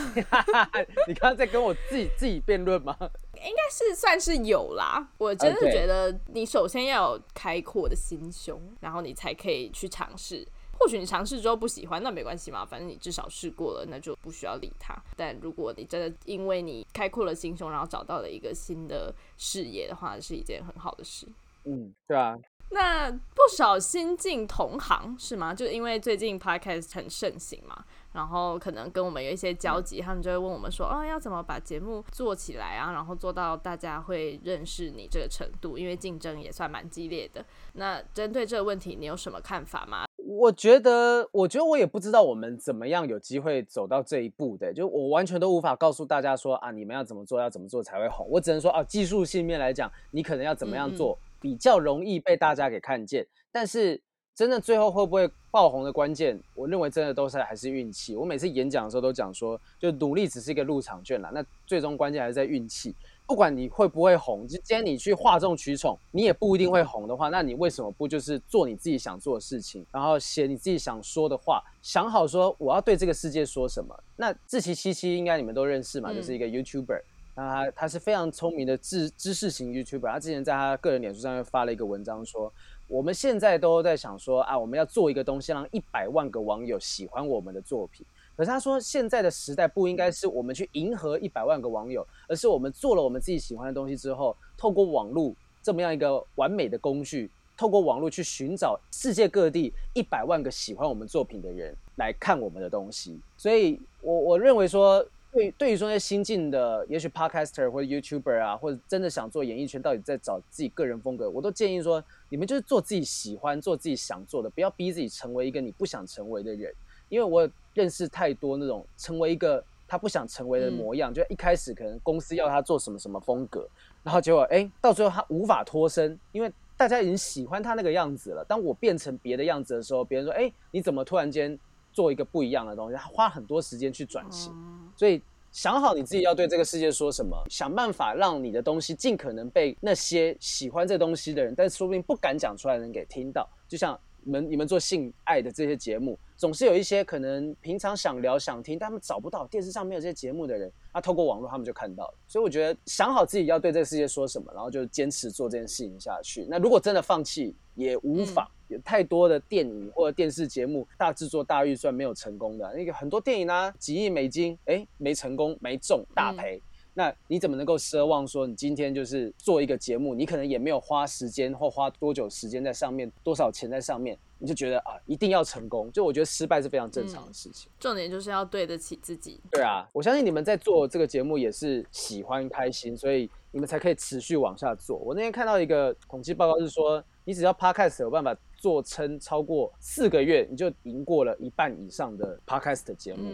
[1.08, 2.96] 你刚刚在跟我自己 自己辩论吗？
[3.00, 5.08] 应该是算是有啦。
[5.20, 10.44] 我真的觉得你首先要有开阔的心胸，然后你才可以去尝试。
[10.80, 14.96] 或许你尝试之后不喜欢，那没关系嘛，反正你至少试过了，那就不需要理他。
[15.16, 21.28] 但如果你真的因为你开阔了心胸，然后找到了一个新的视野的话，是一件很好的事。
[21.66, 22.38] 嗯，对啊，
[22.70, 25.54] 那不少新进同行是吗？
[25.54, 32.94] 就因为最近 podcast 很盛行嘛，然后可能跟我们有一些交集，他们就会问我们说，哦，要怎么把节目做起来啊？
[32.94, 37.46] 然后做到大家会认识你这个程度，因为竞争也算蛮激烈的。
[37.74, 40.07] 那针对这个问题，你有什么看法吗？
[40.30, 48.28] 我觉得，我觉得我也不知道我们怎么样有机会走到这一步的，就我完全都无法告诉大家说啊，你们要怎么做，要怎么做才会红。
[48.30, 53.26] 我只能说啊，技术性面来讲，你可能要怎么样做，比较容易被大家给看见。
[53.54, 54.02] 但是
[54.36, 58.14] 真的最后会不会爆红的关键，我认为真的都是还是运气。
[58.14, 62.94] 我每次演讲的时候都讲说，就努力只是一个入场券啦，那最终关键还是在运气。
[63.28, 73.94] 不管你会不会红，就今天你去哗众取宠，你也不一定会红的话，那你为什么不就是做你自己想做的事情，然后写你自己想说的话，想好说我要对这个世界说什么？
[74.16, 77.02] 那志奇七七应该你们都认识嘛，就是一个 YouTuber，
[77.36, 82.52] 那他他是非常聪明的知知识型 YouTuber，他之前在他个人脸书上面发了一个文章说，
[82.88, 88.06] 我们现在都在想说啊，我们要做一个东西，让一百万个网友喜欢我们的作品。
[88.38, 95.34] 可是他说，现在的时代不应该是我们去迎合一百万个网友，而是我们做了我们自己喜欢的东西之后，透过网络
[95.64, 103.20] 这么样一个完美的工具，透过网络去寻找世界各地一百万个喜欢我们作品的人来看我们的东西。
[103.36, 116.72] 所以，我我认为说，对对于说那些新进的，也许 Podcaster 或者 YouTuber 啊，或者真的想做演艺圈，到底在找自己个人风格，我都建议说，你们就是做自己喜欢、做自己想做的，不要逼自己成为一个你不想成为的人。
[117.10, 123.70] 因为我认识太多那种成为一个他不想成为的模样，就一开始可能公司要他做什么什么风格，
[124.04, 128.44] 然后结果哎，到最后他无法脱身，因为大家已经喜欢他那个样子了。
[128.46, 131.58] 当我变成别的样子的时候，别人说哎，你怎么突然间
[131.94, 132.98] 做一个不一样的东西？
[132.98, 134.52] 他花很多时间去转型，
[134.96, 135.22] 所以
[135.52, 143.98] 想好你自己要对这个世界说什么，想办法让你的东西尽可能被那些喜欢这东西的人，但说不定不敢讲出来的人给听到，就像。
[144.24, 152.14] 你们你们做性爱的这些节目，总是有一些可能平常想聊想听，但他们找不到电视上没有这些节目的人，那透过网络他们就看到了。
[152.28, 156.46] 所以我觉得想好自己要对这个世界说什么，然后就坚持做这件事情下去。
[156.48, 166.62] 那如果真的放弃也无妨，有太多的电影或者电视节目大制作大预算没有成功的，那个很多电影呢几亿美金，哎没成功没中大赔。
[166.94, 175.92] 那你怎么能够奢望说你今天就是做一个节目，你可能也没有花时间或花多久时间在上面，多少钱在上面，你就觉得啊一定要成功？
[175.92, 177.72] 就我觉得失败是非常正常的事情。
[177.80, 179.40] 重点就是要对得起自己。
[179.52, 184.98] 对啊，我相信你们在做这个节目也是喜欢开心，所以你们才可以持续往下做。
[184.98, 193.32] 我那天看到一个统计报告是说，你只要 Podcast 有办法做撑超过四个月，你就赢过了一半以上的 Podcast 节目，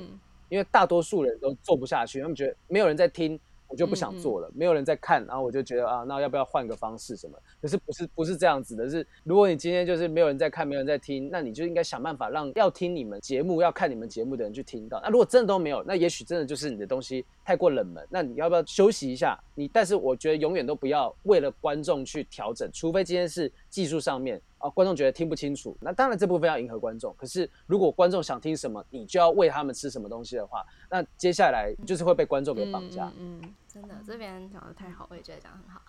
[0.49, 3.39] 因为大多数人都做不下去，他们觉得没有人在听。
[3.73, 7.35] 我就不想做了，没有人在看，然后我就觉得啊，那要不要换个方式什么？
[7.59, 15.01] 可是不是不是这样子的，是如果你今天就是没有人在看，没有人在听，那你就应该想办法让要听你们节目、要看你们节目的人去听到。
[15.01, 19.37] 那如果真的都没有，那也许真的就是你的东西太过冷门，那你要不要休息一下？
[19.55, 24.41] 你但是我觉得永远都不要为了观众去调整，除非今天是技术上面。
[24.57, 27.13] 啊，观众觉得听不清楚，那当然这部分要迎合观众。
[27.17, 33.11] 可是如果观众想听什么，你就要喂他们吃什么东西的话，那接下来就是会被观众给绑架。
[33.17, 35.81] 嗯，真的，这边讲的太好，我也觉得讲很好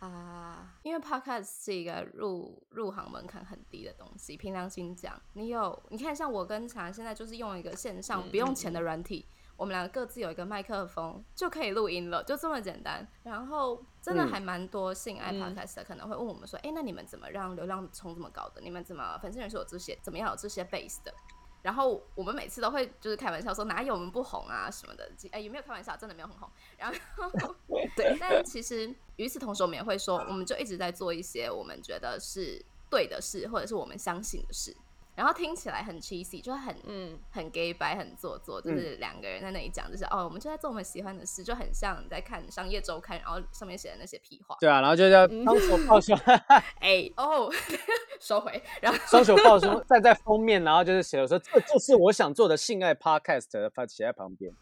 [0.00, 0.70] 啊。
[0.82, 9.24] 因为 podcast 是一个入入行门槛很低的东西，凭良心讲，你有你看，像我跟茶现在就是用一个线上不用钱的软体。
[9.60, 13.06] 我们两个各自有一个麦克风就可以录音了，就这么简单。
[13.22, 18.62] 然后真的还蛮多性爱 podcast 可能会问我们说：“哎，那你们怎么让流量冲这么高的？
[18.62, 19.98] 你们怎么粉丝人数有这些？
[20.00, 21.12] 怎么样有这些 base 的？”
[21.60, 25.94] 然后我们每次都会就是开玩笑说：“哪有我们不红啊什么的？”哎，有没有开玩笑？
[25.94, 26.48] 真的没有很红。
[26.78, 27.54] 然后
[27.94, 34.74] 对，但其实与此同时，我们也会说，我们就一直在做一些我们觉得是对的事，或者是我们相信的事。
[35.16, 44.56] 然后听起来很 cheesy，就很嗯很 gay 白，很做作，就是两个人在那里讲，就是哦，我们就在做我们喜欢的事，就很像你在看商业周刊，然后上面写的那些屁话。
[44.60, 46.16] 对啊，然后就叫双手抱胸，
[46.80, 47.52] 哎哦，
[48.18, 54.54] 收回，然后 双手抱胸站在封面，然后就是写说这就是我想做的性爱 podcast，发写在旁边。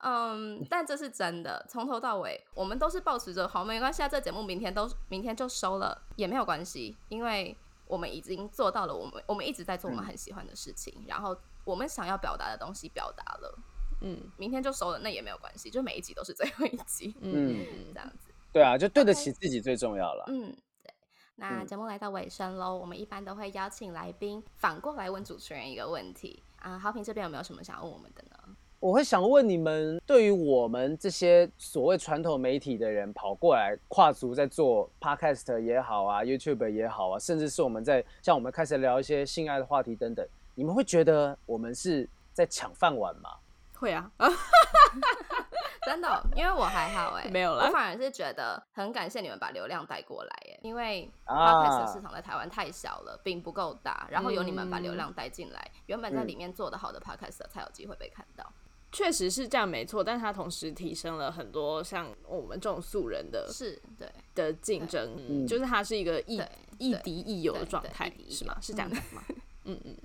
[0.00, 7.54] 嗯，但这是真的，从头到尾我们都是保持着好，没关系，这节目明天都明天就收了也没有关系，因为。
[7.88, 13.58] 我们已经做到了，我们我们一直在做我们很喜欢的事情，然后我们想要表达的东西表达了，
[14.02, 20.94] 嗯，明天就收了，那也没有关系，就每一集都是最后一集，嗯，这样子，对啊，就对得起自己最重要了，嗯，对。
[21.36, 26.42] 那节目来到尾声喽，我们一般都会邀请来宾反过来问主持人一个问题。
[26.58, 28.36] 啊，好评这边有没有什么想问我们的呢？
[28.80, 40.24] 我会想问你们，对于我们这些所谓传统媒体的人跑过来跨足在做 podcast 也好啊，YouTube 也好啊，甚至是我们在像我们开始聊一些性爱的话题等等，
[40.54, 43.30] 你们会觉得我们是在抢饭碗吗？
[43.74, 44.08] 会啊，
[45.84, 47.66] 真的，因为我还好哎， 没有了。
[47.66, 58.44] 我反而是觉得很感谢你们把流量带过来哎，因为 podcast 市场在台湾太小了，并不够大，然后有你们把流量带进来，原本在里面做的好的 podcast 才有机会被看到。
[58.90, 66.40] 确实是这样，没错，但是它同时提升了很多像我们这种素人的，是对的竞争，就是它是一个亦
[66.78, 68.56] 亦敌亦友的状态，是吗？
[68.60, 69.22] 是这样子吗？
[69.64, 69.96] 嗯嗯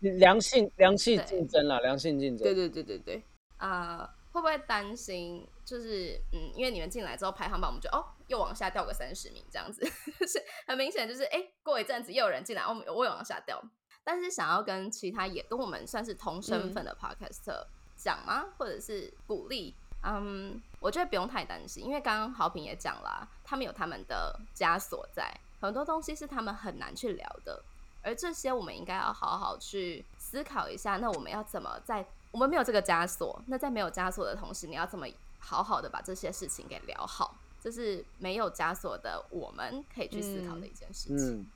[0.00, 3.22] 嗯，良性良性竞争了，良性竞争，对对对对对。
[3.58, 5.46] 啊，会不会担心？
[5.64, 9.84] 就是嗯，因为你们进来之后排行榜，我们就哦又往下掉个三十名，这样子，
[10.26, 13.62] 是很明显，就是哎，过一阵子又有人进来，我们我也往下掉。
[14.02, 17.64] 但是想要跟其他也跟我们算是同身份的 podcaster。
[18.06, 18.46] 讲吗？
[18.56, 19.74] 或者是鼓励？
[20.04, 25.28] 嗯，我觉得不用太担心，因为刚刚好评也讲了，他们有他们的枷锁在，
[25.60, 27.60] 很多东西是他们很难去聊的。
[28.02, 30.98] 而这些我们应该要好好去思考一下。
[30.98, 33.42] 那我们要怎么在我们没有这个枷锁？
[33.46, 35.08] 那在没有枷锁的同时，你要怎么
[35.40, 37.34] 好好的把这些事情给聊好？
[37.60, 41.50] 这是没有枷锁的我们可以去思考的一件事情。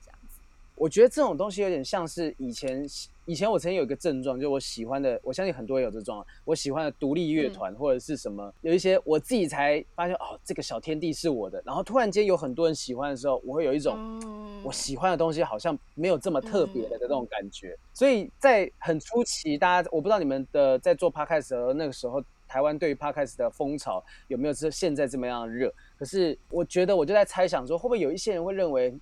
[0.75, 2.83] 我觉得这种东西有点像是以前，
[3.25, 13.95] 以前我曾经有一个症状，就是我喜欢的，我相信很多人有这种，我喜欢的独立乐团、或者是什么，有一些我自己才发现哦，这个小天地是我的，然后突然间有很多人喜欢的时候，我会有一种。
[13.97, 25.73] 嗯我喜欢的东西好像没有这么特别的这种感觉，所以在很初期，大家我不知道你们的在做 podcast 的时候，那个时候台湾对于 podcast 的风潮有没有是现在这么样热？
[25.97, 28.93] 可是我觉得我就在猜想说，会不会有一些人会认为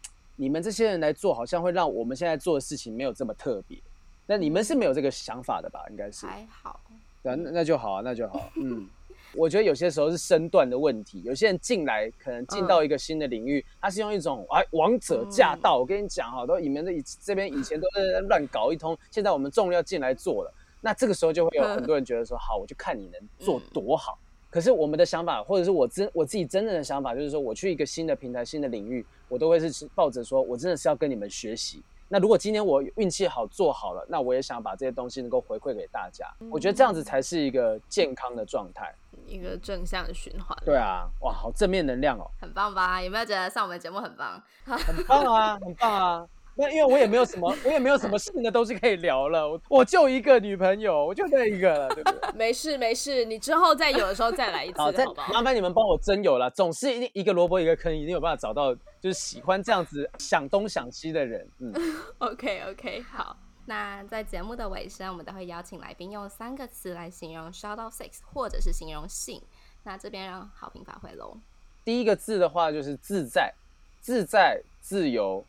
[0.42, 3.78] 你们这些人来做，好像会让我们现在做的事情没有这么特别？
[4.26, 5.86] 那你们是没有这个想法的吧？
[5.90, 6.80] 应该是，还好，
[7.22, 8.50] 对啊，那那就好啊，那就好。
[8.56, 8.88] 嗯，
[9.36, 15.78] 我觉得有些时候是身段的问题，有些人进来可能进到一个新的领域，他是用一种哎王者驾到。
[15.78, 20.54] 我跟你讲哈，都你们的以这边以前都是乱搞一通，现在我们终于要进来做了。
[20.80, 24.18] 那这个时候就会有很多人觉得说，好，我就看你能做多好。
[24.50, 31.84] 可是我们的想法，或者是我真我自己真正的想法，就是说，我去一个新的平台、新的领域，我都会是抱着说，我真的是要跟你们学习。
[32.12, 36.26] 那如果今天我运气好做好了，那我也想把这些东西能够回馈给大家。
[36.50, 38.92] 我觉得这样子才是一个健康的状态。
[39.28, 40.58] 一个正向的循环。
[40.66, 43.00] 对啊，哇，好正面能量哦，很棒吧？
[43.00, 44.42] 有没有觉得上我们节目很棒？
[44.66, 46.28] 很棒啊，很棒啊。
[46.60, 52.32] 那因为我也没有什么，我也没有什么新的东西可以聊了，我我就一个女朋友，我就那一个了，对不对？
[52.36, 55.32] 没事没事，你之后再有的时候再来一次，好，好再不好？
[55.32, 61.48] 麻烦你们帮我征友了，总是一定一个萝卜一个坑，一定有办法找到就是喜欢这样子想东想西的人。
[61.60, 61.74] 嗯，
[62.20, 69.42] OK OK，好，那在节目的尾声，我们都会邀请来宾用三个词来形容 shout out sex，或者是形容性。
[69.84, 71.38] 那这边让好评发挥喽。
[71.86, 73.54] 第一个字的话就是自在，
[74.02, 75.44] 自在自由，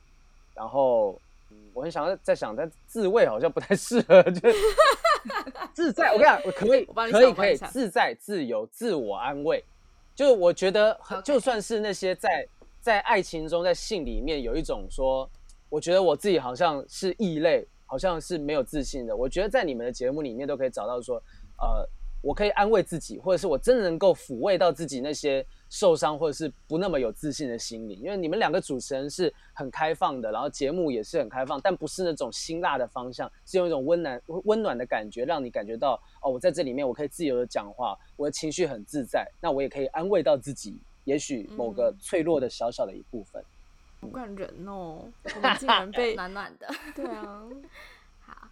[0.60, 1.18] 然后。
[1.50, 4.56] 嗯我很想要在想，但自慰好像不太适合，就是
[5.72, 6.12] 自在。
[6.12, 9.64] 我跟你讲，我可以可以，可以，自在、自由、自我安慰。
[10.14, 12.46] 就是我觉得就算是那些在
[12.80, 15.28] 在爱情中、在性里面有一种说，
[15.68, 19.16] 我觉得我自己好像是异类，好像是没有自信的。
[19.16, 21.22] 我觉得在你们的节目里面都可以找到说，
[21.58, 21.88] 呃，
[22.22, 27.94] 我可以安慰自己，或者是我真的能够抚慰到自己那些受伤或者是不那么有自信的心理。
[27.94, 43.42] 因为你们两个主持人是很开放的，然后节目也是很开放，但不是那种辛辣的方向，是用一种温暖温暖的感觉，让你感觉到哦，我在这里面我可以自由的讲话，我的情绪很自在，那我也可以安慰到自己，也许某个脆弱的小小的一部分。
[44.02, 45.04] 好感人哦，
[45.34, 46.66] 我们竟然被 暖暖的。
[46.96, 47.46] 对啊，
[48.20, 48.48] 好，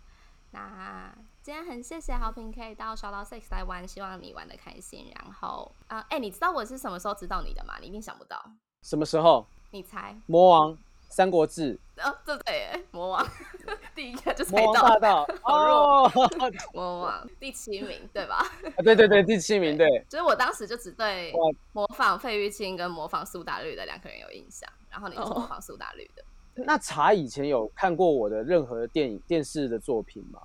[0.50, 1.14] 那
[1.48, 5.10] 今天很谢谢好评可以到 shout out sex 来玩，希望你玩的开心。
[5.14, 7.72] 然后，啊、哎、你知道我是什么时候知道你的吗？
[7.80, 8.38] 你一定想不到，
[8.82, 9.46] 什么时候？
[9.70, 10.14] 你猜？
[10.26, 10.76] 魔王、
[11.08, 13.26] 三国志、哦，对对耶，魔王，
[13.96, 16.12] 第一个就猜魔王到，大道哦，
[16.74, 18.36] 魔王第七名，对吧？
[18.76, 19.88] 啊对对对，第七名对。
[20.06, 21.32] 就是我当时就只对
[21.72, 26.22] 模仿费玉清跟模仿苏打绿的两个人有印象，然后你是哦模仿苏打绿的。
[26.56, 30.42] 那茶以前有看过我的任何电影、电视的作品吗？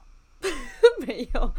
[1.07, 1.53] 没有，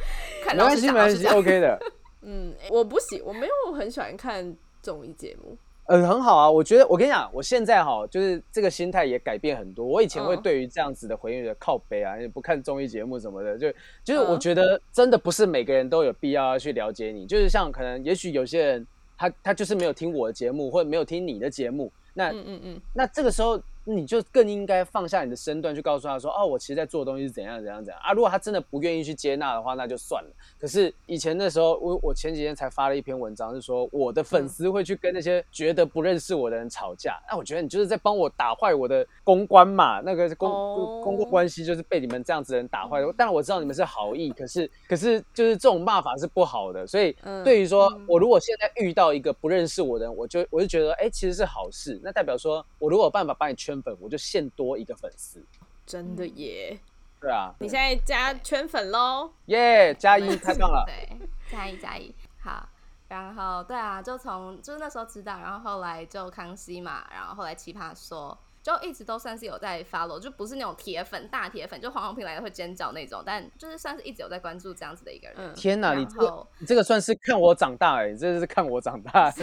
[0.47, 1.79] 没关系，没关系，OK 的。
[2.27, 5.57] 嗯，我不喜，我没有很喜欢看综艺节目，
[5.87, 9.85] 呃，很好啊，我觉得我跟你讲，我现在哈，就是这个心态也改变很多。
[9.85, 13.71] 我以前会嗯对于这样子的回应的靠背啊，也不看综艺节目什么的，就
[14.03, 17.27] 就是我嗯觉得真的不是每个人都有必要要去了解你。
[17.27, 18.87] 就是像可能也许有些人
[19.19, 30.31] 他他就是没有听我的节目，或者没有听你的节目，那嗯嗯嗯，那这个时候你就更应该放下你的身段，去告诉他说：“哦，我其实在做的东西是怎样怎样怎样啊。”如果他真的不愿意去接纳的话，那就算了。
[30.59, 37.21] 可是以前那时候，我我前几天才发了一篇文章，是说我的粉丝会去跟那些觉得不认识我的人吵架。
[37.31, 43.13] 那我觉得你就是在帮我打坏我的公关嘛，那个公、哦公共关系就是被你们这样子的人打坏的。
[43.13, 46.87] 当然我知道你们是好意，可是可是就是这种骂法是不好的。
[46.87, 52.01] 所以嗯对于说我如果现在遇到一个不认识我的人，我就我就觉得哎、其实是好事。
[52.03, 55.45] 那代表说我如果有办法把你圈粉，我就现多一个粉丝。
[55.87, 56.79] 真的耶！
[57.21, 60.85] 对啊，你现在加圈粉喽，耶加一太棒了。
[60.87, 61.19] 对，
[61.51, 62.69] 加一加一，好。
[63.09, 75.37] 然后对啊，就从就是那时候知道，然后后来就康熙嘛，然后后来奇葩说，就一直都算是有在 follow，就不是那种铁粉大铁粉，就黄宏平来了会尖叫那种，但就是算是一直有在关注这样子的一个人。
[75.37, 79.33] 嗯，天哪，你然这个你这个算是看我长大哎、你这是看我长大。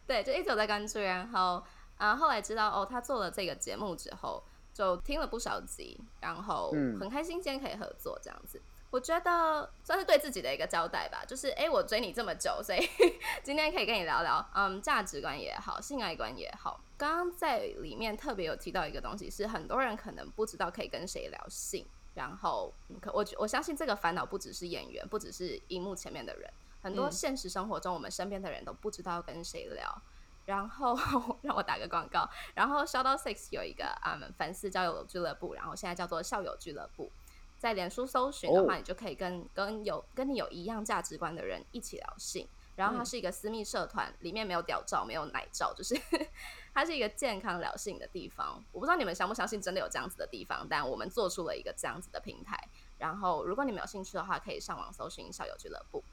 [0.07, 1.63] 对，就一直有在关注，然后
[1.97, 4.43] 啊后来知道哦，他做了这个节目之后，
[4.73, 8.61] 就听了不少集，然后嗯很开心今天可以合作这样子。
[8.91, 12.79] 我觉得算是对自己的一个交代吧，就是哎、诶我追你这么久，所以
[13.43, 16.79] 今天可以跟你聊聊，嗯，价值观也好，性爱观也好。
[16.97, 22.73] 刚刚在里面特别有提到一个东西，是很多人可能不知道可以跟谁聊性，然后
[23.11, 26.49] 我觉我相信这个烦恼不只是演员，不只是荧幕前面的人，
[26.85, 30.01] 很多嗯现实生活中我们身边的人都不知道跟谁聊。
[30.45, 30.95] 然后
[31.41, 37.11] 让我打个广告，然后 Shout Out Six 有一个嗯粉丝交友俱乐部，然后现在叫做校友俱乐部，
[37.57, 42.47] 在脸书搜寻的话，哦你就可以跟跟有跟你有一样价值观的人一起聊性。
[42.75, 45.99] 然后它嗯是一个私密社团，里面没有屌照，没有奶照，就是
[46.75, 48.63] 它是一个健康聊性的地方。
[48.71, 52.55] 我不知道你们相不相信真的有这样子的地方，但我们做出了一个这样子的平台。
[52.99, 56.03] 然后如果你们有兴趣的话，可以上网搜寻校友俱乐部。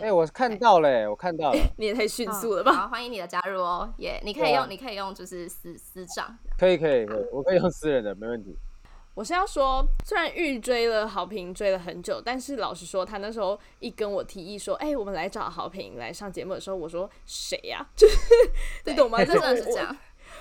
[0.00, 2.72] 哎、我看到了、欸，我看到了， 你也太迅速了嗯吧？
[2.72, 6.36] 好，欢迎你的加入哦，也、你可以用，你可以用就是私私账。
[6.58, 8.56] 可以可以可以，我可以用私人的，没问题。
[9.14, 18.16] 我是要说，虽然玉追了好评追了很久，但是老实说，他那时候一跟我提议说，哎、我们来找好评来上节目的时候，我说谁呀、 就是
[18.84, 19.24] 你懂吗？
[19.24, 19.94] 真的是这样。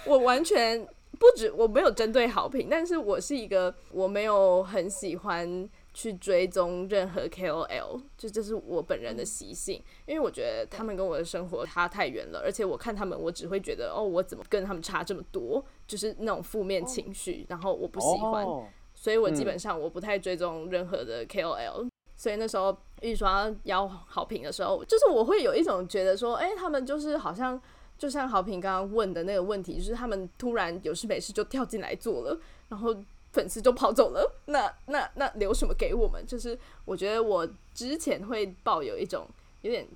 [0.05, 0.87] 我完全
[1.17, 18.45] 不止我没有针对好评，但是我是一个我没有很喜欢去追踪任何 KOL，就这是我本人的习性，因为我觉得他们跟我的生活差太远了，而且我看他们，我只会觉得哦，我怎么跟他们差这么多，就是那种负面情绪，然后我不喜欢。
[18.45, 21.87] 哦所以我基嗯本上我不太追踪任何的 KOL，、
[22.17, 27.61] 所以那时候玉刷要好评的时候，就是我会有一种觉得说，哎、他们就是好像
[27.97, 32.37] 就像好评刚刚问的那个问题，就是他们突然有事没事就跳进来做了，
[32.67, 32.93] 然后
[33.31, 36.25] 粉丝就跑走了，那那那留什么给我们？
[36.25, 39.27] 就是我觉得我之前会抱有一种
[39.61, 39.87] 有点。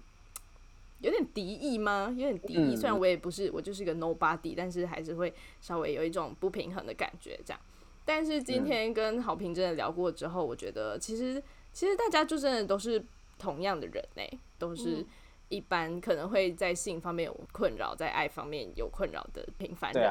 [1.00, 2.08] 有点敌意吗？
[2.18, 2.76] 有点敌意。
[2.76, 7.60] 嗯虽然我也不是，我就是个 nobody，但是还是会稍微有一种不平衡的感觉，这样。
[8.06, 13.04] 但是今天跟好评真的聊过之后，我觉得其实其实大家就真的都是
[13.38, 15.06] 同样的人呢、都是嗯
[15.50, 20.10] 一般可能会在性方面有困扰，在爱方面有困扰的平凡人。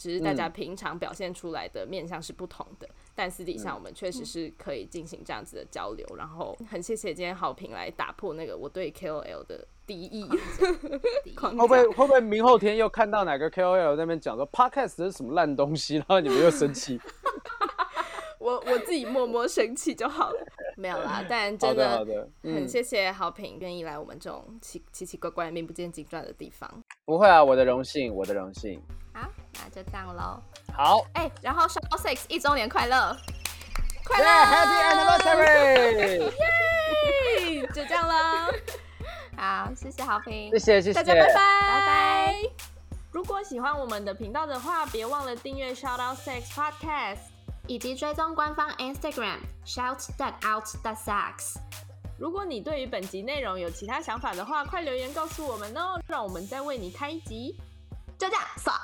[0.00, 6.06] 只是大家嗯平常表现出来的面相是不同的，但私底下嗯我们确实是可以进行这样子的交流。
[6.16, 10.26] 然后很谢谢今天好评来打破那个我对 KOL 的 敌意
[11.36, 11.88] 框会不会架。
[11.90, 16.98] 会不会明后天又看到哪个 KOL 在那边讲说 Podcast 是什么烂东西，然后你们又生气？
[18.40, 20.46] 我我自己默默生气就好了，
[20.78, 21.22] 没有啦。
[21.28, 26.82] 但好真的好的，很嗯，谢谢好评愿意来我们这种奇奇奇怪怪、名不见经传的地方。
[27.04, 28.80] 不会啊，我的荣幸，我的荣幸。
[29.12, 30.42] 好，那就这样喽。
[30.74, 33.16] 好哎、然后 Shout Out Six 一周年快乐！
[34.04, 34.78] 快乐 Yeah，Happy
[35.18, 36.32] Anniversary！
[37.50, 38.48] 耶就这样啦，
[39.36, 42.34] 好，谢谢好评谢，谢谢谢，大家拜拜拜拜。
[43.10, 47.18] 如果喜欢我们的频道的话，别忘了订阅 Shout Out Sex Podcast。
[47.66, 51.56] 以及追踪官方 Instagram shout that out the sex。
[52.18, 57.56] 如果你对于本集内容有其他想法的话，快留言告诉我们哦，让我们再为你开一集。
[58.18, 58.76] 就这样，爽。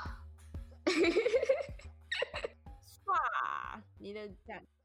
[3.07, 4.76] 哇，你的赞。